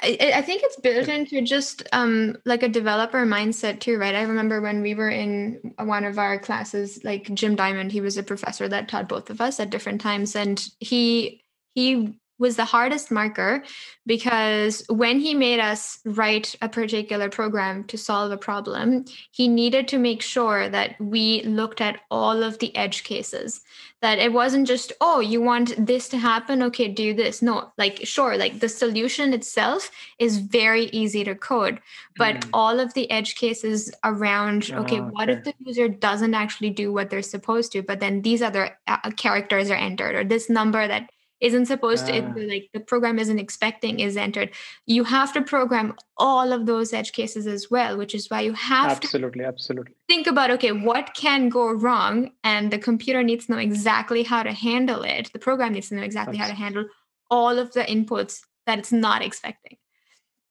[0.00, 4.14] I, I think it's built into just um, like a developer mindset too, right?
[4.14, 8.16] I remember when we were in one of our classes, like Jim Diamond, he was
[8.16, 11.42] a professor that taught both of us at different times, and he
[11.74, 13.64] he was the hardest marker
[14.06, 19.86] because when he made us write a particular program to solve a problem, he needed
[19.88, 23.60] to make sure that we looked at all of the edge cases.
[24.00, 26.62] That it wasn't just, oh, you want this to happen?
[26.62, 27.42] Okay, do this.
[27.42, 31.80] No, like, sure, like the solution itself is very easy to code,
[32.16, 32.50] but mm.
[32.52, 36.92] all of the edge cases around, oh, okay, what if the user doesn't actually do
[36.92, 40.86] what they're supposed to, but then these other uh, characters are entered, or this number
[40.86, 41.10] that
[41.40, 44.50] isn't supposed to uh, like the program isn't expecting is entered.
[44.86, 48.52] You have to program all of those edge cases as well which is why you
[48.52, 49.94] have to absolutely absolutely.
[50.08, 54.42] think about okay what can go wrong and the computer needs to know exactly how
[54.42, 55.32] to handle it.
[55.32, 56.64] The program needs to know exactly absolutely.
[56.64, 56.94] how to handle
[57.30, 59.76] all of the inputs that it's not expecting.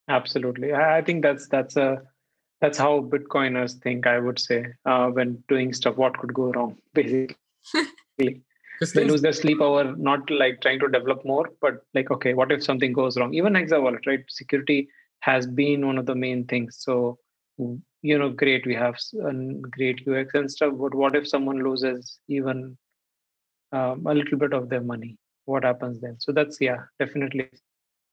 [0.09, 0.73] Absolutely.
[0.73, 2.01] I think that's that's a
[2.61, 6.77] that's how bitcoiners think i would say uh, when doing stuff what could go wrong
[6.93, 7.35] basically
[8.93, 12.51] they lose their sleep over not like trying to develop more, but like, okay, what
[12.51, 13.33] if something goes wrong?
[13.33, 14.23] Even Hexa Wallet, right?
[14.29, 14.87] Security
[15.21, 16.77] has been one of the main things.
[16.79, 17.17] So,
[17.57, 19.33] you know, great, we have a
[19.71, 22.77] great UX and stuff, but what if someone loses even
[23.71, 25.17] um, a little bit of their money?
[25.45, 26.17] What happens then?
[26.19, 27.49] So that's yeah, definitely.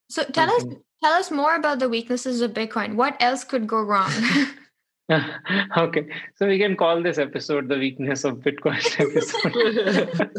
[0.08, 0.78] So tell something.
[0.78, 2.94] us tell us more about the weaknesses of Bitcoin.
[2.94, 4.12] What else could go wrong?
[5.76, 8.80] okay, so we can call this episode the weakness of Bitcoin
[10.18, 10.34] episode.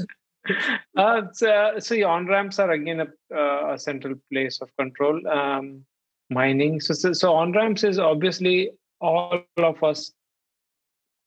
[0.98, 5.28] uh, so, so on ramps are again a, uh, a, central place of control.
[5.28, 5.86] Um,
[6.30, 6.80] mining.
[6.80, 10.12] So, so, so on ramps is obviously all of us,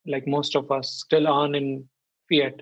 [0.05, 1.87] like most of us, still on in
[2.29, 2.61] fiat.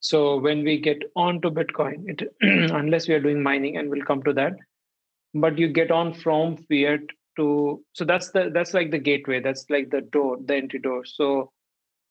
[0.00, 4.22] So when we get onto Bitcoin, it, unless we are doing mining, and we'll come
[4.24, 4.54] to that,
[5.34, 7.00] but you get on from fiat
[7.36, 11.04] to so that's the that's like the gateway that's like the door the entry door.
[11.04, 11.52] So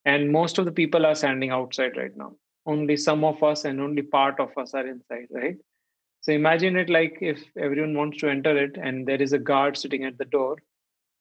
[0.05, 2.35] and most of the people are standing outside right now.
[2.65, 5.57] Only some of us and only part of us are inside right?
[6.21, 9.77] So imagine it like if everyone wants to enter it and there is a guard
[9.77, 10.57] sitting at the door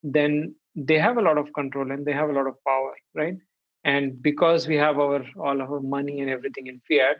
[0.02, 3.36] then they have a lot of control and they have a lot of power right?
[3.84, 7.16] And because we have our all our money and everything in fiat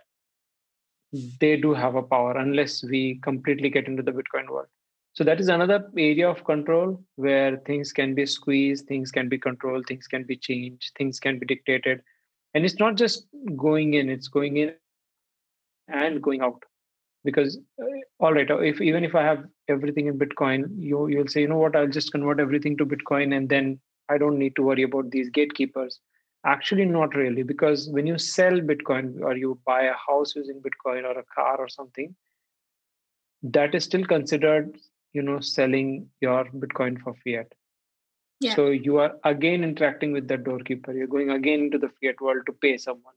[1.41, 4.69] they do have a power unless we completely get into the bitcoin world
[5.13, 9.39] so that is another area of control where things can be squeezed, things can be
[9.39, 12.03] controlled, things can be changed, things can be dictated.
[12.55, 14.75] And it's not just going in, it's going in
[15.89, 16.63] and going out.
[17.25, 17.85] Because uh,
[18.19, 21.59] all right, if even if I have everything in Bitcoin, you you'll say, you know
[21.59, 25.11] what, I'll just convert everything to Bitcoin and then I don't need to worry about
[25.11, 26.01] these gatekeepers.
[26.47, 31.05] Actually, not really, because when you sell Bitcoin or you buy a house using Bitcoin
[31.05, 32.15] or a car or something,
[33.43, 34.75] that is still considered
[35.13, 37.53] you know selling your bitcoin for fiat
[38.41, 38.55] yeah.
[38.55, 42.43] so you are again interacting with the doorkeeper you're going again into the fiat world
[42.47, 43.15] to pay someone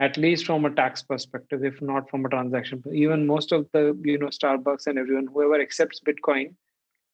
[0.00, 2.82] at least from a tax perspective, if not from a transaction.
[2.92, 6.54] Even most of the you know Starbucks and everyone whoever accepts Bitcoin,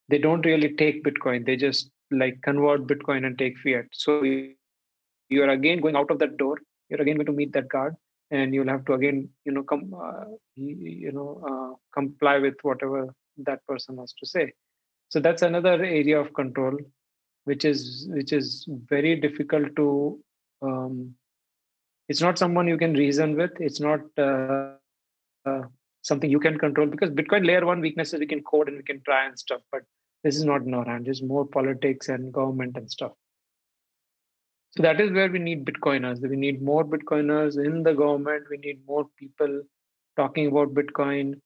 [0.09, 1.47] they don't really take Bitcoin.
[1.47, 3.87] They just like convert Bitcoin and take fiat.
[3.93, 6.59] So you are again going out of that door.
[6.89, 7.97] You're again going to meet that guard,
[8.31, 10.25] and you'll have to again you know come uh,
[10.55, 14.53] you know uh, comply with whatever that person has to say.
[15.09, 16.77] So that's another area of control,
[17.45, 20.21] which is which is very difficult to
[20.63, 21.15] um,
[22.09, 23.53] it's not someone you can reason with.
[23.61, 24.73] It's not uh,
[25.47, 25.63] uh,
[26.03, 29.01] something you can control because bitcoin layer one weaknesses we can code and we can
[29.03, 29.83] try and stuff but
[30.23, 33.13] this is not in our hand it's more politics and government and stuff.
[34.77, 36.21] So that is where we need bitcoiners.
[36.21, 38.47] We need more bitcoiners in the government.
[38.51, 39.63] We need more people
[40.17, 41.41] talking about bitcoin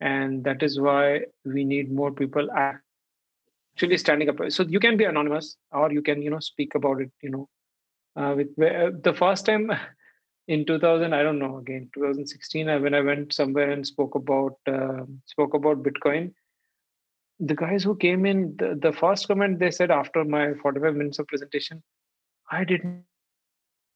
[0.00, 4.36] and that is why we need more people actually standing up.
[4.50, 7.48] So you can be anonymous or you can you know speak about it you know
[8.16, 9.70] uh, with uh, the first time
[10.48, 14.56] in 2000 i don't know again 2016 uh, when i went somewhere and spoke about
[14.66, 16.32] uh, spoke about bitcoin
[17.38, 21.18] the guys who came in the, the first comment they said after my 45 minutes
[21.18, 21.82] of presentation
[22.50, 22.82] i did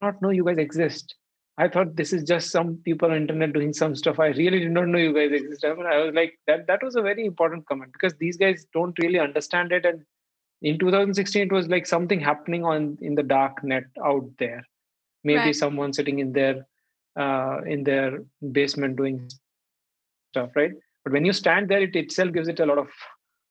[0.01, 1.15] not know you guys exist
[1.57, 4.19] i thought this is just some people on internet doing some stuff.
[4.19, 5.63] I really did not know you guys exist.
[5.63, 8.65] I, mean, I was like that that was a very important comment because these guys
[8.73, 9.85] don't really understand it.
[9.85, 10.03] And
[10.61, 14.65] in 2016 it was like something happening on in the dark net out there.
[15.23, 15.55] Maybe right.
[15.55, 16.67] someone sitting in their
[17.17, 19.29] uh, in their basement doing
[20.31, 20.73] stuff right?
[21.03, 22.89] But when you stand there it itself gives it a lot of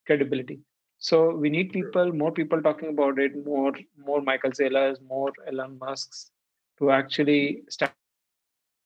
[0.07, 0.61] credibility.
[0.99, 5.79] So we need people more people talking about it more more michael saylors more elon
[5.79, 6.31] musks
[6.79, 7.93] to actually stand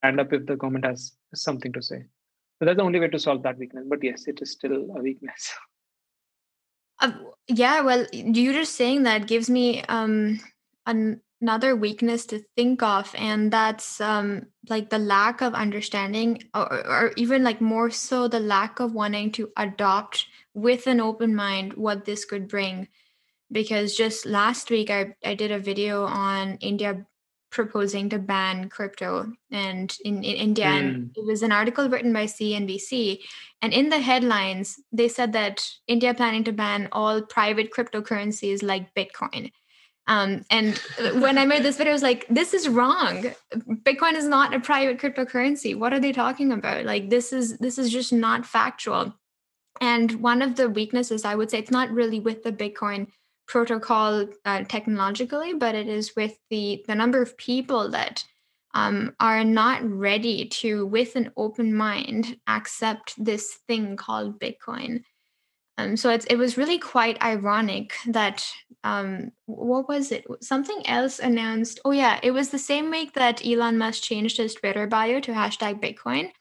[0.03, 2.03] up if the government has something to say.
[2.59, 3.85] So that's the only way to solve that weakness.
[3.87, 5.53] But yes it is still a weakness.
[7.01, 7.11] Uh,
[7.47, 10.37] yeah, well, you just saying that gives me um,
[10.85, 16.85] an, another weakness to think of, and that's um, like the lack of understanding, or,
[16.85, 21.73] or even like more so the lack of wanting to adopt with an open mind
[21.73, 22.89] what this could bring.
[23.49, 27.05] Because just last week, I, I did a video on India
[27.51, 30.65] proposing to ban crypto and in, in India.
[30.65, 30.77] Mm.
[30.77, 33.19] And it was an article written by CNBC.
[33.61, 38.93] And in the headlines, they said that India planning to ban all private cryptocurrencies like
[38.93, 39.51] Bitcoin.
[40.07, 40.77] Um, and
[41.21, 43.31] when I made this video, I was like, this is wrong.
[43.83, 45.77] Bitcoin is not a private cryptocurrency.
[45.77, 46.85] What are they talking about?
[46.85, 49.13] Like this is this is just not factual.
[49.81, 53.07] And one of the weaknesses I would say it's not really with the Bitcoin
[53.49, 58.23] protocol uh, technologically, but it is with the the number of people that
[58.73, 65.01] um, are not ready to, with an open mind, accept this thing called Bitcoin.
[65.79, 68.45] Um, so it's, it was really quite ironic that
[68.83, 70.25] um, what was it?
[70.41, 71.79] Something else announced.
[71.83, 75.31] Oh yeah, it was the same week that Elon Musk changed his Twitter bio to
[75.31, 76.31] hashtag Bitcoin.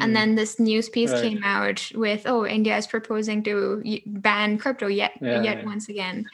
[0.00, 0.14] And mm.
[0.14, 1.22] then this news piece right.
[1.22, 5.64] came out with, oh, India is proposing to ban crypto yet, yeah, yet yeah.
[5.64, 6.26] once again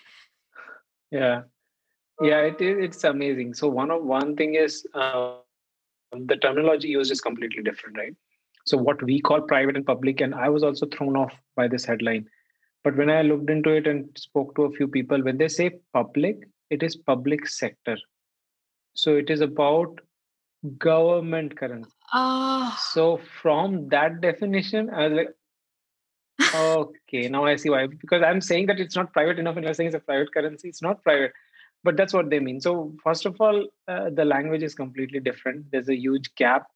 [1.11, 1.43] yeah.
[2.21, 3.55] Yeah it is it's amazing.
[3.55, 5.37] So one of one thing is uh,
[6.13, 8.15] the terminology used is completely different right?
[8.67, 11.85] So what we call private and public and i was also thrown off by this
[11.85, 12.27] headline.
[12.83, 15.71] But when i looked into it and spoke to a few people when they say
[15.93, 17.97] public it is public sector.
[18.95, 20.01] So it is about
[20.79, 21.91] government currency.
[22.13, 22.77] Oh.
[22.93, 25.31] so from that definition i was like
[26.55, 27.87] okay, now I see why.
[27.87, 30.69] Because I'm saying that it's not private enough, and you're saying it's a private currency.
[30.69, 31.33] It's not private,
[31.85, 32.61] but that's what they mean.
[32.61, 35.71] So first of all, uh, the language is completely different.
[35.71, 36.67] There's a huge gap,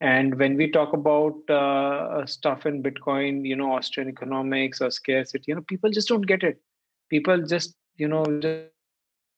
[0.00, 5.44] and when we talk about uh, stuff in Bitcoin, you know, Austrian economics or scarcity,
[5.48, 6.60] you know, people just don't get it.
[7.08, 8.24] People just, you know,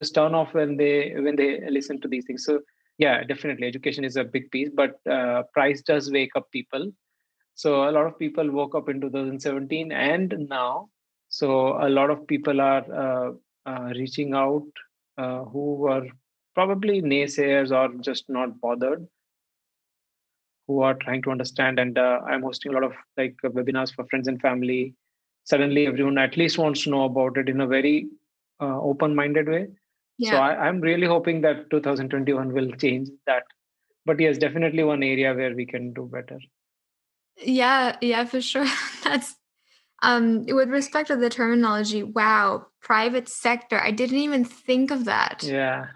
[0.01, 2.45] just turn off when they when they listen to these things.
[2.45, 2.61] So
[2.97, 6.91] yeah, definitely, education is a big piece, but uh, price does wake up people
[7.59, 10.89] so a lot of people woke up in 2017 and now.
[11.29, 13.33] So a lot of people are uh,
[13.67, 14.69] uh, reaching out
[15.17, 16.07] uh, who were
[16.55, 19.05] probably naysayers or just not bothered,
[20.69, 21.81] who are trying to understand.
[21.81, 24.95] And uh, I'm hosting a lot of like webinars for friends and family.
[25.43, 28.07] Suddenly, everyone at least wants to know about it in a very
[28.61, 29.67] uh, open-minded way.
[30.17, 30.31] Yeah.
[30.31, 33.43] So I, I'm really hoping that 2021 will change that.
[34.07, 36.39] But yes, definitely one area where we can do better.
[37.41, 38.67] Yeah, yeah, for sure.
[39.05, 39.35] That's
[40.03, 43.81] um with respect to the terminology, wow, private sector.
[43.81, 45.43] I didn't even think of that.
[45.43, 45.87] Yeah.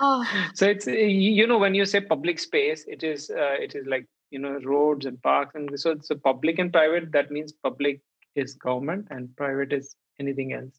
[0.00, 0.24] Oh.
[0.54, 4.06] So it's you know when you say public space, it is uh, it is like
[4.30, 7.12] you know roads and parks and so it's a public and private.
[7.12, 8.00] That means public
[8.34, 10.78] is government and private is anything else.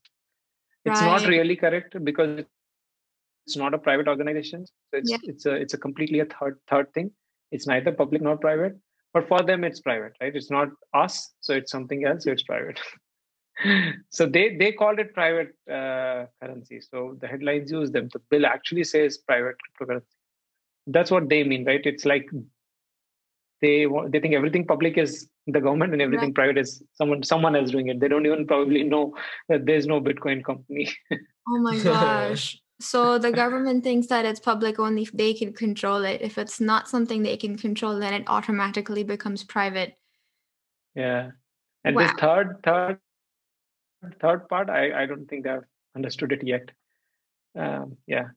[0.85, 1.21] It's right.
[1.21, 2.45] not really correct because
[3.47, 4.65] it's not a private organization.
[4.65, 5.17] So it's Yeah.
[5.23, 7.11] it's a it's a completely a third third thing.
[7.51, 8.77] It's neither public nor private.
[9.15, 10.35] But for them, it's private, right?
[10.35, 12.25] It's not us, so it's something else.
[12.25, 12.81] So it's private.
[14.09, 16.81] so they they called it private uh, currency.
[16.81, 18.09] So the headlines use them.
[18.11, 20.17] The bill actually says private cryptocurrency.
[20.87, 21.79] That's what they mean, right?
[21.85, 22.29] It's like
[23.61, 27.55] they want, they think everything public is the government and everything private is someone someone
[27.55, 28.01] else doing it.
[28.01, 29.13] They don't even probably know
[29.47, 30.91] that there's no Bitcoin company.
[31.47, 32.57] Oh my gosh.
[32.79, 36.21] So the government thinks that it's public only if they can control it.
[36.21, 39.97] If it's not something they can control, then it automatically becomes private.
[40.93, 41.31] Yeah.
[41.85, 42.99] And this third, third,
[44.19, 45.63] third part, I, I don't think I've
[45.95, 46.71] understood it yet.
[47.57, 48.29] Um, yeah.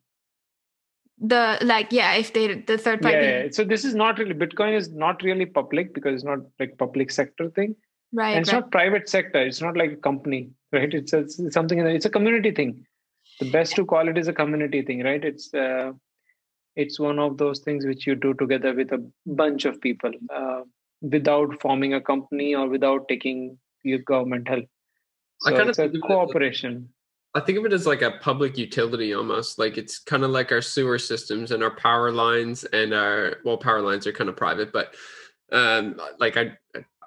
[1.20, 3.48] The like, yeah, if they the third Yeah, party, yeah.
[3.50, 7.10] So this is not really Bitcoin is not really public because it's not like public
[7.10, 7.74] sector thing.
[8.12, 8.36] right?
[8.36, 8.60] and it's right.
[8.60, 9.40] not private sector.
[9.40, 10.94] It's not like a company, right?
[10.94, 11.80] It's, it's something.
[11.80, 12.86] It's a community thing.
[13.40, 15.24] The best to call it is a community thing, right?
[15.24, 15.92] It's uh,
[16.76, 20.62] it's one of those things which you do together with a bunch of people uh,
[21.00, 24.64] without forming a company or without taking your government help.
[25.46, 26.88] I So kinda it's a think of like- cooperation.
[27.34, 29.58] I think of it as like a public utility almost.
[29.58, 33.58] Like it's kind of like our sewer systems and our power lines and our well,
[33.58, 34.94] power lines are kind of private, but
[35.52, 36.56] um, like I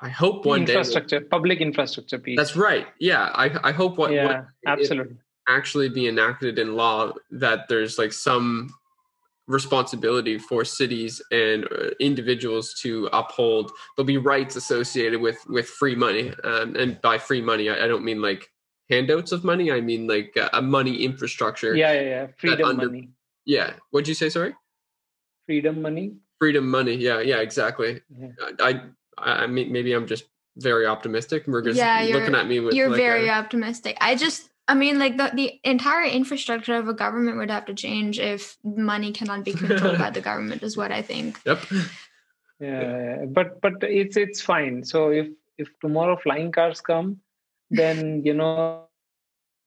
[0.02, 2.38] I hope one day infrastructure, public infrastructure piece.
[2.38, 2.88] that's right.
[3.00, 5.18] Yeah, I I hope what, yeah, it absolutely.
[5.48, 8.74] Actually be enacted in law that there's like some
[9.48, 15.96] responsibility for cities and uh, individuals to uphold there'll be rights associated with with free
[15.96, 18.50] money um, and by free money I, I don't mean like
[18.90, 22.28] handouts of money i mean like uh, a money infrastructure Yeah, yeah, yeah.
[22.38, 23.10] Freedom under- money.
[23.46, 24.56] yeah what'd you say sorry
[25.48, 26.16] Freedom money.
[26.40, 28.28] freedom money yeah yeah exactly Yeah.
[28.60, 28.82] i
[29.18, 30.26] i, I mean maybe i'm just
[30.58, 33.98] very optimistic we're just Yeah, looking at me with You're like very a, optimistic.
[34.02, 37.74] I just, I mean, like the, the entire infrastructure of a government would have to
[37.74, 41.40] change if money cannot be controlled by the government, is what I think.
[41.46, 41.60] yep.
[42.60, 44.84] Yeah but but it's it's fine.
[44.84, 47.18] So if if tomorrow flying cars come
[47.70, 48.88] then you know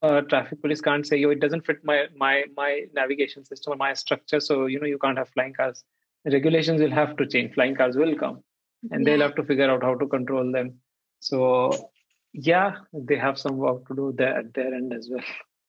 [0.03, 3.77] uh, traffic police can't say yo it doesn't fit my my my navigation system or
[3.77, 5.85] my structure so you know you can't have flying cars.
[6.25, 7.53] Regulations will have to change.
[7.55, 8.43] Flying cars will come
[8.91, 10.75] and they'll have to figure out how to control them.
[11.21, 11.91] So
[12.35, 15.24] yeah they have some work to do there at their end as well.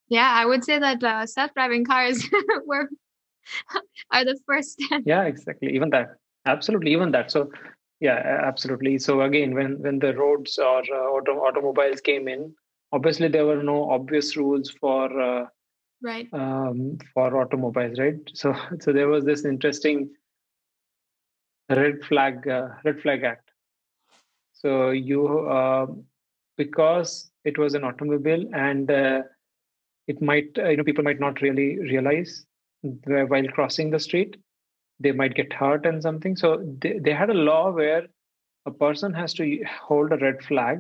[0.08, 2.24] Yeah, I would say that uh, self-driving cars
[2.66, 2.90] were
[4.12, 5.02] are the first step.
[5.06, 5.74] yeah exactly.
[5.76, 7.32] Even that absolutely even that.
[7.32, 7.52] So
[8.00, 8.98] yeah absolutely.
[9.00, 12.54] So again when when the roads or uh, auto, automobiles came in
[12.92, 15.46] obviously there were no obvious rules for uh,
[16.02, 16.28] Right.
[16.34, 18.20] um, for automobiles right?
[18.34, 20.10] So so there was this interesting
[21.70, 23.50] red flag uh, red flag act.
[24.54, 25.88] So you uh,
[26.58, 29.22] because it was an automobile and uh,
[30.08, 32.46] it might uh, you know people might not really realize
[33.06, 34.36] where- while crossing the street
[35.00, 36.36] they might get hurt and something.
[36.38, 38.08] So they, they had a law where
[38.66, 40.80] a person has to hold a red flag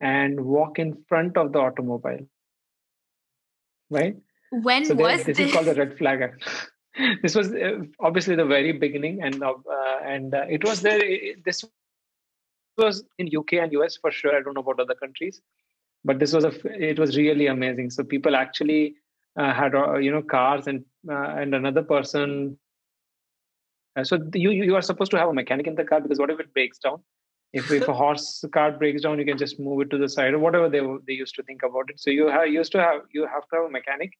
[0.00, 2.26] and walk in front of the automobile
[3.90, 4.16] right?
[4.50, 5.48] When so was this this?
[5.48, 6.22] is called the red flag.
[6.22, 6.70] Act
[7.22, 9.54] this was uh, obviously the very beginning and uh,
[10.04, 11.64] and uh, it was there it- this
[12.78, 14.36] was in uk and us for sure.
[14.36, 15.40] I don't know about other countries
[16.04, 16.52] but this was a
[16.90, 17.90] it was really amazing.
[17.90, 18.96] So people actually
[19.38, 22.58] uh, had uh, you know cars and uh, and another person.
[23.96, 26.30] Uh, so you you are supposed to have a mechanic in the car because what
[26.30, 27.02] if it breaks down?
[27.52, 30.34] If, if a horse cart breaks down you can just move it to the side
[30.34, 32.00] or whatever they they used to think about it.
[32.00, 34.12] So you have used to have you have to have a mechanic.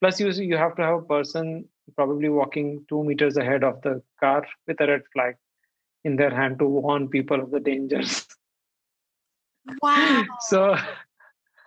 [0.00, 4.02] Plus you you have to have a person probably walking two meters ahead of the
[4.20, 5.36] car with a red flag
[6.04, 8.26] in their hand to warn people of the dangers
[9.82, 10.22] wow.
[10.40, 10.76] so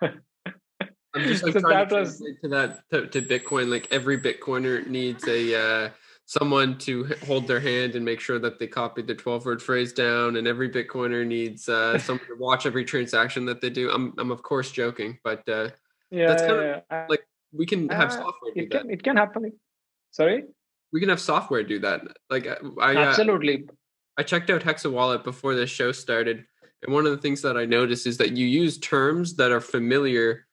[0.00, 3.68] I'm just like So trying that to was- to that to, to Bitcoin.
[3.70, 5.90] Like every Bitcoiner needs a uh,
[6.26, 9.92] someone to hold their hand and make sure that they copy the 12 word phrase
[9.92, 13.90] down, and every Bitcoiner needs uh, someone to watch every transaction that they do.
[13.90, 15.70] I'm I'm of course joking, but uh,
[16.10, 17.06] yeah, That's yeah, kinda yeah.
[17.08, 18.82] like we can have Uh, software do it that.
[18.82, 19.52] can it can happen
[20.12, 20.44] sorry
[20.92, 22.02] We can have software do that.
[22.30, 23.66] Like I I, uh, absolutely
[24.18, 26.44] I checked out Hexa Wallet before this show started,
[26.82, 29.60] and one of the things that I noticed is that you use terms that are
[29.60, 30.46] familiar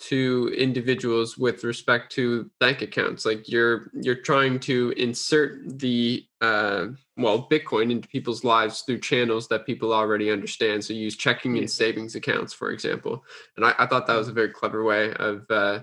[0.00, 3.26] to individuals with respect to bank accounts.
[3.26, 6.86] Like you're you're trying to insert the uh,
[7.18, 10.82] well Bitcoin into people's lives through channels that people already understand.
[10.82, 13.22] So you use checking and savings accounts, for example.
[13.56, 15.80] And I, I thought that was a very clever way of uh,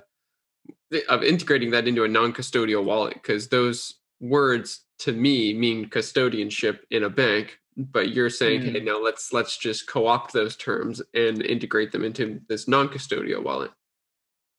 [1.07, 7.03] of integrating that into a non-custodial wallet because those words to me mean custodianship in
[7.03, 8.85] a bank but you're saying hey Mm.
[8.85, 13.71] now let's let's just co-opt those terms and integrate them into this non-custodial wallet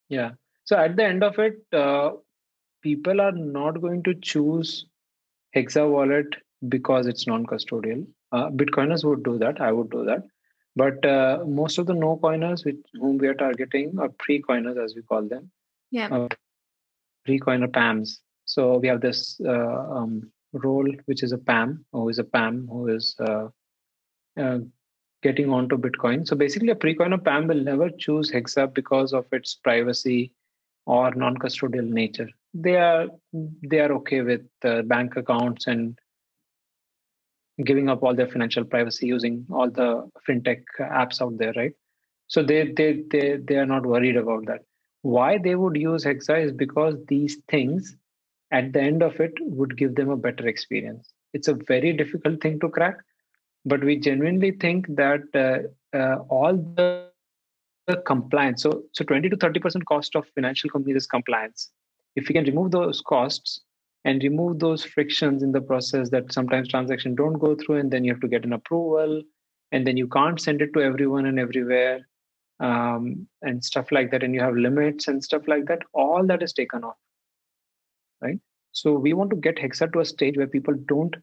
[0.09, 0.31] Yeah.
[0.65, 2.11] So at the end of it, uh,
[2.83, 4.71] people are not going to choose
[5.57, 6.27] Hexa wallet
[6.75, 8.07] because it's non-custodial.
[8.33, 9.61] Uh, Bitcoiners would do that.
[9.61, 10.23] I would do that.
[10.77, 14.95] But uh, most of the no coiners, with whom we are targeting, are pre-coiners, as
[14.95, 15.51] we call them.
[15.91, 16.09] Yeah.
[16.19, 16.29] Uh,
[17.25, 18.21] pre-coiner PAMs.
[18.49, 22.67] So we have this uh, um, role, which is a PAM, who is a PAM,
[22.67, 23.49] who is uh,
[24.41, 24.59] uh,
[25.23, 26.27] getting onto Bitcoin.
[26.27, 30.33] So basically, a pre-coiner PAM will never choose Hexa because of its privacy
[30.87, 32.29] or non-custodial nature.
[32.55, 33.09] They are
[33.63, 35.99] they are okay with uh, bank accounts and
[37.65, 41.73] giving up all their financial privacy using all the fintech apps out there, right?
[42.29, 44.63] So they they they they are not worried about that.
[45.03, 47.95] Why they would use Hexa is because these things
[48.51, 51.13] at the end of it would give them a better experience.
[51.35, 52.99] It's a very difficult thing to crack,
[53.65, 57.11] but we genuinely think that uh, uh, all the,
[57.87, 58.63] the compliance.
[58.63, 61.71] So so 20 to 30 percent cost of financial companies is compliance.
[62.17, 63.61] If we can remove those costs,
[64.05, 68.05] and remove those frictions in the process that sometimes transactions don't go through and then
[68.05, 69.23] you have to get an approval
[69.73, 72.09] and then you can't send it to everyone and everywhere
[72.61, 76.43] um, and stuff like that and you have limits and stuff like that all that
[76.43, 76.97] is taken off
[78.21, 78.39] right?
[78.73, 81.17] So we want to get hexa to a stage where people don't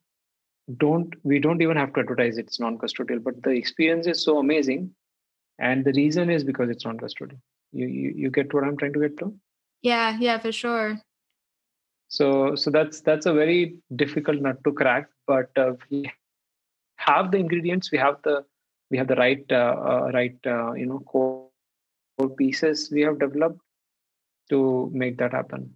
[0.78, 4.94] don't we don't even have to advertise it's non-custodial but the experience is so amazing.
[5.60, 7.40] And the reason is because it's non-custodial.
[7.72, 9.34] You, you you get what i'm trying to get to?
[9.82, 11.00] Yeah yeah for sure.
[12.08, 16.12] So so that's that's a very difficult nut to crack but uh, we
[16.98, 18.44] have the ingredients we have the
[18.90, 21.48] we have the right uh, uh, right uh, you know core,
[22.18, 23.60] core pieces we have developed
[24.50, 25.74] to make that happen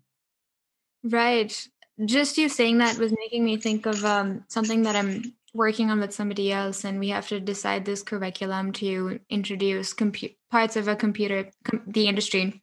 [1.04, 1.68] right.
[2.06, 6.00] Just you saying that was making me think of um, something that i'm working on
[6.00, 10.88] with somebody else and we have to decide this curriculum to introduce compu- parts of
[10.88, 12.62] a computer com- the industry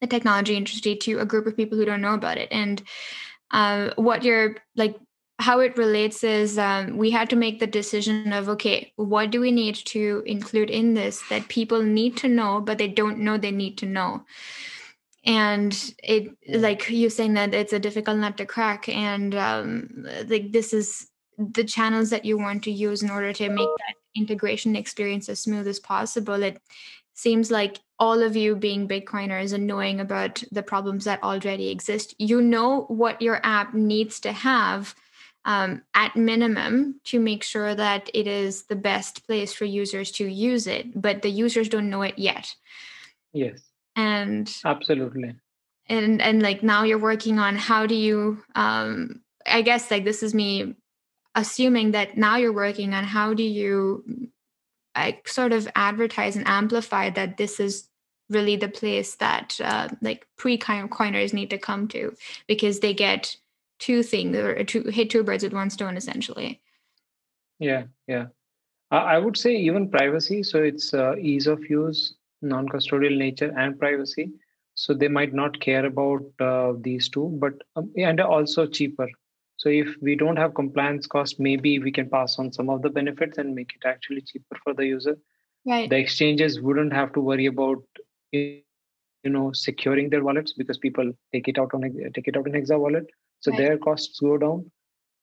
[0.00, 2.48] the technology industry to a group of people who don't know about it.
[2.50, 2.82] And
[3.50, 4.96] uh, what you're like
[5.40, 9.40] how it relates is um, we had to make the decision of okay what do
[9.40, 13.38] we need to include in this that people need to know but they don't know
[13.38, 14.24] they need to know
[15.28, 20.50] and it like you saying that it's a difficult nut to crack and um, like
[20.50, 24.74] this is the channels that you want to use in order to make that integration
[24.74, 26.60] experience as smooth as possible it
[27.14, 32.14] seems like all of you being Bitcoiners and knowing about the problems that already exist,
[32.18, 34.94] you know what your app needs to have
[35.44, 40.26] um, at minimum to make sure that it is the best place for users to
[40.26, 42.54] use it, but the users don't know it yet.
[43.32, 43.67] Yes.
[43.98, 45.34] And absolutely.
[45.88, 50.22] And and like now you're working on how do you um I guess like this
[50.22, 50.76] is me
[51.34, 54.30] assuming that now you're working on how do you
[54.96, 57.88] like sort of advertise and amplify that this is
[58.30, 62.14] really the place that uh, like pre-coiners need to come to
[62.46, 63.36] because they get
[63.80, 66.60] two things or two, hit two birds with one stone essentially.
[67.58, 68.26] Yeah, yeah.
[68.90, 70.42] I would say even privacy.
[70.42, 74.30] So it's uh, ease of use, non-custodial nature, and privacy.
[74.74, 79.08] So they might not care about uh, these two, but um, and also cheaper.
[79.56, 82.90] So if we don't have compliance cost, maybe we can pass on some of the
[82.90, 85.18] benefits and make it actually cheaper for the user.
[85.66, 85.90] Right.
[85.90, 87.82] The exchanges wouldn't have to worry about
[88.32, 88.62] you
[89.24, 91.82] know securing their wallets because people take it out on
[92.14, 93.06] take it out in Hexa wallet,
[93.40, 93.58] so right.
[93.58, 94.70] their costs go down.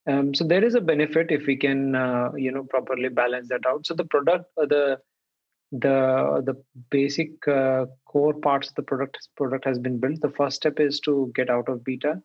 [0.07, 3.65] Um, so there is a benefit if we can uh, you know properly balance that
[3.67, 3.85] out.
[3.85, 4.99] So the product, uh, the
[5.79, 6.55] the the
[6.89, 10.21] basic uh, core parts of the product product has been built.
[10.21, 12.21] The first step is to get out of beta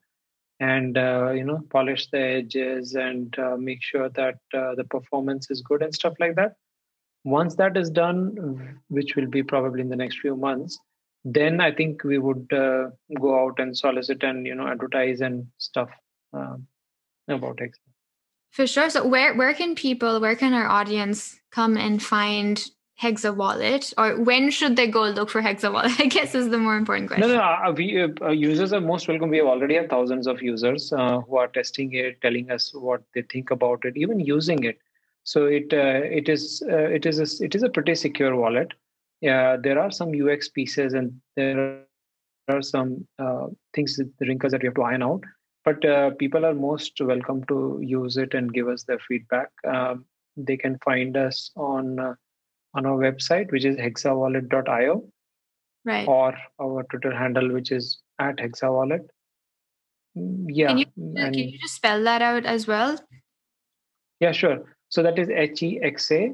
[0.60, 5.50] and uh, you know polish the edges and uh, make sure that uh, the performance
[5.50, 6.54] is good and stuff like that.
[7.24, 10.78] Once that is done which will be probably in the next few months
[11.22, 12.88] then i think we would uh,
[13.20, 15.90] go out and solicit and you know advertise and stuff
[16.32, 16.66] um,
[17.28, 17.76] about it.
[18.50, 18.90] For sure.
[18.90, 22.62] So where where can people where can our audience come and find
[23.00, 25.92] Hexa wallet, or when should they go look for Hexa wallet?
[25.98, 27.28] I guess is the more important question.
[27.28, 29.30] No, no, uh, we uh, users are most welcome.
[29.30, 33.02] We have already have thousands of users uh, who are testing it, telling us what
[33.14, 34.78] they think about it, even using it.
[35.24, 38.72] So it uh, it is uh, it is a, it is a pretty secure wallet.
[39.22, 41.82] Yeah, there are some UX pieces and there
[42.48, 45.24] are some uh, things, the wrinkles that we have to iron out.
[45.64, 45.82] But
[46.18, 49.50] people are most welcome to use it and give us their feedback.
[49.66, 50.06] Um,
[50.36, 52.16] they can find us on
[52.74, 55.04] on our website, which is hexawallet.io,
[55.84, 56.08] right?
[56.08, 59.08] Or our Twitter handle, which is at hexawallet.
[60.16, 60.68] Mm, yeah.
[60.68, 62.98] Can you, and, can you just spell that out as well?
[64.20, 64.76] Yeah, sure.
[64.88, 66.32] So that is H E X A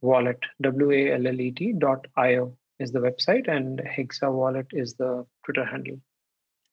[0.00, 4.66] wallet, W A L L E T dot io is the website, and Hexa wallet
[4.72, 6.00] is the Twitter handle.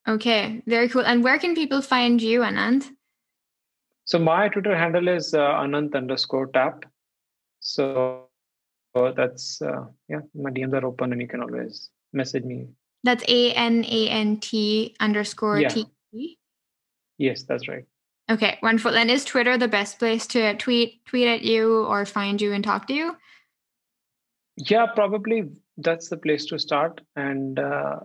[0.07, 1.05] Okay, very cool.
[1.05, 2.89] And where can people find you, Anant?
[4.05, 6.85] So my Twitter handle is uh, Anant underscore tap.
[7.59, 8.25] So
[8.93, 12.67] that's uh, yeah, my DMs are open, and you can always message me.
[13.03, 15.69] That's A N A N T underscore Yeah.
[15.69, 16.37] T.
[17.17, 17.85] Yes, that's right.
[18.29, 18.95] Okay, wonderful.
[18.95, 22.63] And is Twitter the best place to tweet tweet at you or find you and
[22.63, 23.15] talk to you?
[24.57, 27.01] Yeah, probably that's the place to start.
[27.15, 27.99] And uh,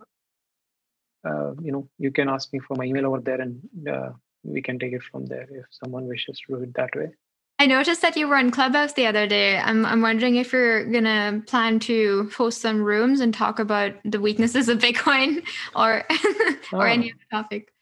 [1.24, 4.10] uh, you know, you can ask me for my email over there, and uh,
[4.42, 7.10] we can take it from there if someone wishes to do it that way.
[7.58, 9.56] I noticed that you were in Clubhouse the other day.
[9.56, 14.20] I'm I'm wondering if you're gonna plan to host some rooms and talk about the
[14.20, 15.42] weaknesses of Bitcoin
[15.76, 16.04] or
[16.72, 17.14] or any Oh.
[17.14, 17.72] other topic.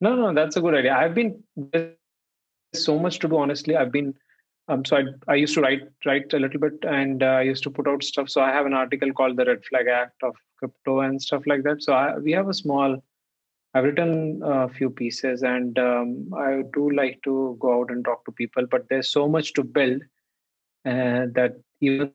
[0.00, 0.94] No, no, that's a good idea.
[0.96, 1.96] I've been there's
[2.74, 3.36] so much to do.
[3.38, 4.14] Honestly, I've been
[4.68, 7.64] um, so I I used to write write a little bit, and uh, I used
[7.64, 8.30] to put out stuff.
[8.30, 11.62] So I have an article called the Red Flag Act of crypto and stuff like
[11.64, 11.82] that.
[11.82, 13.02] So I, we have a small.
[13.74, 18.24] I've written a few pieces, and um, I do like to go out and talk
[18.26, 18.66] to people.
[18.70, 20.02] But there's so much to build
[20.86, 22.12] uh, that even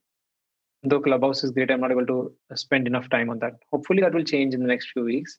[0.83, 3.53] though Clubhouse is great, I'm not able to spend enough time on that.
[3.71, 5.37] Hopefully, that will change in the next few weeks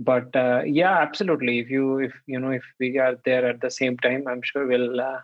[0.00, 3.70] but uh, yeah absolutely if you if you know if we are there at the
[3.70, 5.20] same time i'm sure we'll uh,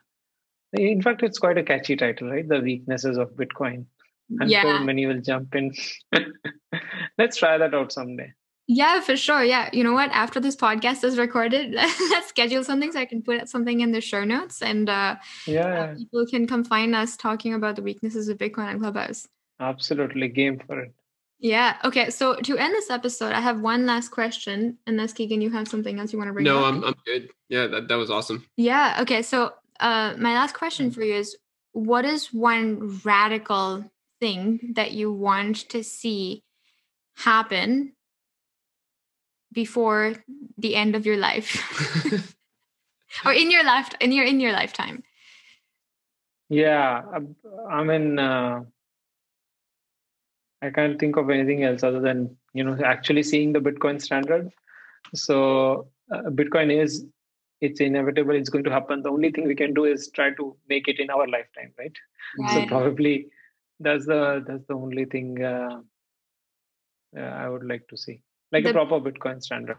[0.75, 3.85] in fact it's quite a catchy title right the weaknesses of bitcoin
[4.41, 4.63] i'm Yeah.
[4.63, 5.73] sure many will jump in
[7.19, 8.33] let's try that out someday
[8.71, 9.43] Yeah, for sure.
[9.43, 9.71] Yeah.
[9.73, 10.11] You know what?
[10.13, 14.03] After this podcast is recorded, let's schedule something so I can put something in the
[14.03, 15.17] show notes and uh,
[15.47, 19.27] yeah people can come find us talking about the weaknesses of Bitcoin and Clubhouse.
[19.59, 20.93] absolutely game for it
[21.41, 21.77] Yeah.
[21.85, 22.11] Okay.
[22.11, 24.77] So to end this episode, I have one last question.
[24.87, 26.75] Unless Keegan, you have something else you want to bring No, up?
[26.75, 27.31] I'm I'm good.
[27.49, 28.45] Yeah, that, that was awesome.
[28.57, 28.99] Yeah.
[29.03, 29.23] Okay.
[29.23, 31.37] So, uh, my last question for you is
[31.73, 33.89] what is one radical
[34.21, 36.43] thing that you want to see
[37.17, 37.93] happen
[39.59, 40.15] before
[40.65, 41.51] the end of your life.
[43.27, 45.03] Or in your life in your in your lifetime.
[46.49, 48.61] Yeah I'm- mean uh,
[50.67, 52.19] i can't think of anything else other than
[52.61, 54.51] you know actually seeing the bitcoin standard.
[55.15, 55.37] So
[56.15, 57.05] uh, bitcoin is
[57.61, 59.03] it's inevitable it's going to happen.
[59.03, 61.99] The only thing we can do is try to make it in our lifetime right,
[62.53, 63.17] so probably
[63.81, 65.81] that's the that's the only thing uh,
[67.17, 68.21] uh, i would like to see
[68.53, 69.77] like The- a proper bitcoin standard.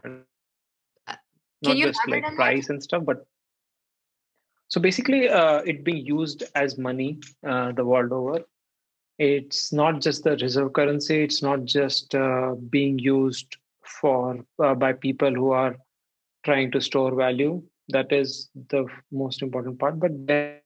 [1.08, 1.14] Uh,
[1.62, 3.26] not you just like price and stuff but
[4.68, 8.40] so basically uh, it being used as money uh, the world over
[9.18, 14.92] it's not just the reserve currency it's not just uh, being used for uh, by
[14.92, 15.76] people who are
[16.44, 17.62] trying to store value.
[17.88, 20.62] That is the most important part but then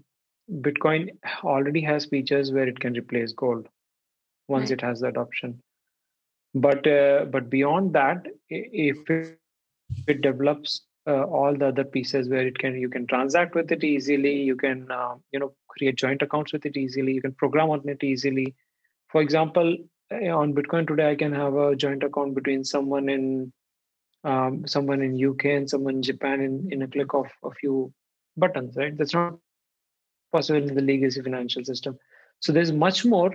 [0.67, 1.11] bitcoin
[1.45, 3.69] already has features where it can replace gold
[4.49, 4.79] once Right.
[4.79, 5.61] it has that option.
[6.55, 9.39] But uh, but beyond that if it,
[10.09, 13.85] it develops uh, all the other pieces where it can you can transact with it
[13.85, 17.71] easily you can uh, you know create joint accounts with it easily you can program
[17.71, 18.55] on it easily.
[19.13, 19.77] For example
[20.11, 23.53] eh, on bitcoin today i can have a joint account between someone in
[24.25, 27.93] um, someone in uk and someone in japan in, in a click of a few
[28.37, 28.97] buttons right?
[28.97, 29.39] That's not
[30.33, 31.99] possible in the legacy financial system.
[32.41, 33.33] So there's much more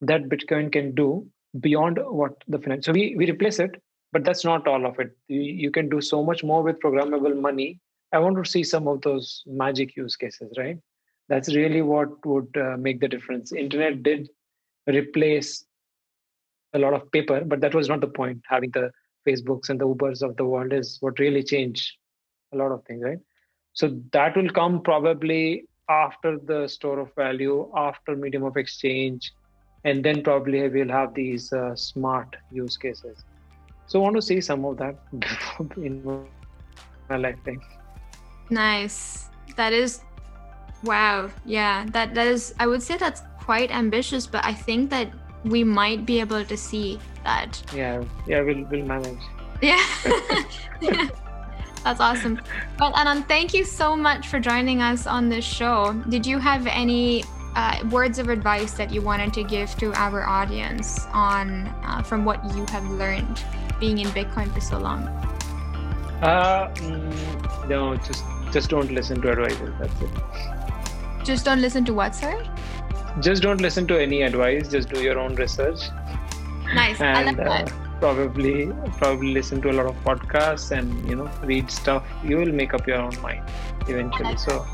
[0.00, 1.26] that bitcoin can do
[1.60, 3.82] beyond what the finance so we, we replace it
[4.12, 5.16] but that's not all of it.
[5.28, 7.80] You, you can do so much more with programmable money.
[8.12, 10.78] I want to see some of those magic use cases right?
[11.28, 13.52] That's really what would uh, make the difference.
[13.52, 14.28] Internet did
[14.86, 15.64] replace
[16.72, 18.90] a lot of paper but that was not the point having the
[19.26, 21.92] facebooks and the ubers of the world is what really changed
[22.52, 23.18] a lot of things right?
[23.72, 29.32] So that will come probably after the store of value after medium of exchange
[29.84, 33.24] and then probably we'll have these uh, smart use cases.
[33.86, 34.96] So i want to see some of that
[35.76, 36.02] in
[37.08, 37.60] my lifetime
[38.50, 39.28] nice.
[39.56, 40.00] That is
[40.82, 41.30] wow.
[41.44, 45.12] Yeah that that is i would say that's quite ambitious but i think that
[45.46, 49.18] we might be able to see that yeah yeah we'll, we'll manage
[49.62, 49.80] Yeah.
[51.84, 52.40] That's awesome.
[52.80, 55.94] Well, Anant, thank you so much for joining us on this show.
[56.10, 57.22] Did you have any
[57.54, 62.24] uh, words of advice that you wanted to give to our audience on uh, from
[62.24, 63.42] what you have learned
[63.80, 65.08] being in Bitcoin for so long?
[66.22, 70.10] uh mm, no just just don't listen to advisors that's it
[71.24, 72.34] Just don't listen to what, sir?
[73.20, 75.80] Just don't listen to any advice just do your own research.
[76.74, 77.00] Nice.
[77.00, 77.66] I like and uh,
[78.00, 78.66] probably
[78.98, 82.04] probably listen to a lot of podcasts and you know read stuff.
[82.24, 83.48] You will make up your own mind
[83.88, 84.36] eventually.
[84.36, 84.66] So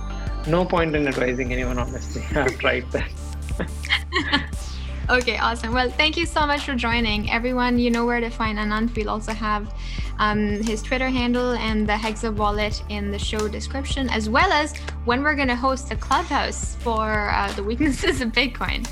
[0.47, 2.25] no point in advising anyone honestly.
[2.37, 3.11] I've tried that
[5.13, 8.59] okay awesome well thank you so much for joining everyone you know where to find
[8.59, 9.75] anant we'll also have
[10.19, 14.75] um, his twitter handle and the hexa wallet in the show description as well as
[15.05, 18.89] when we're going to host a clubhouse for uh, the weaknesses of bitcoin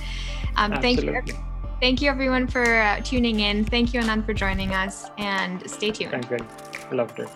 [0.56, 1.22] um, thank you
[1.80, 3.64] Thank you, everyone, for uh, tuning in.
[3.64, 6.10] Thank you, Anant, for joining us, and stay tuned.
[6.10, 6.36] Thank you.
[6.92, 7.30] Loved it.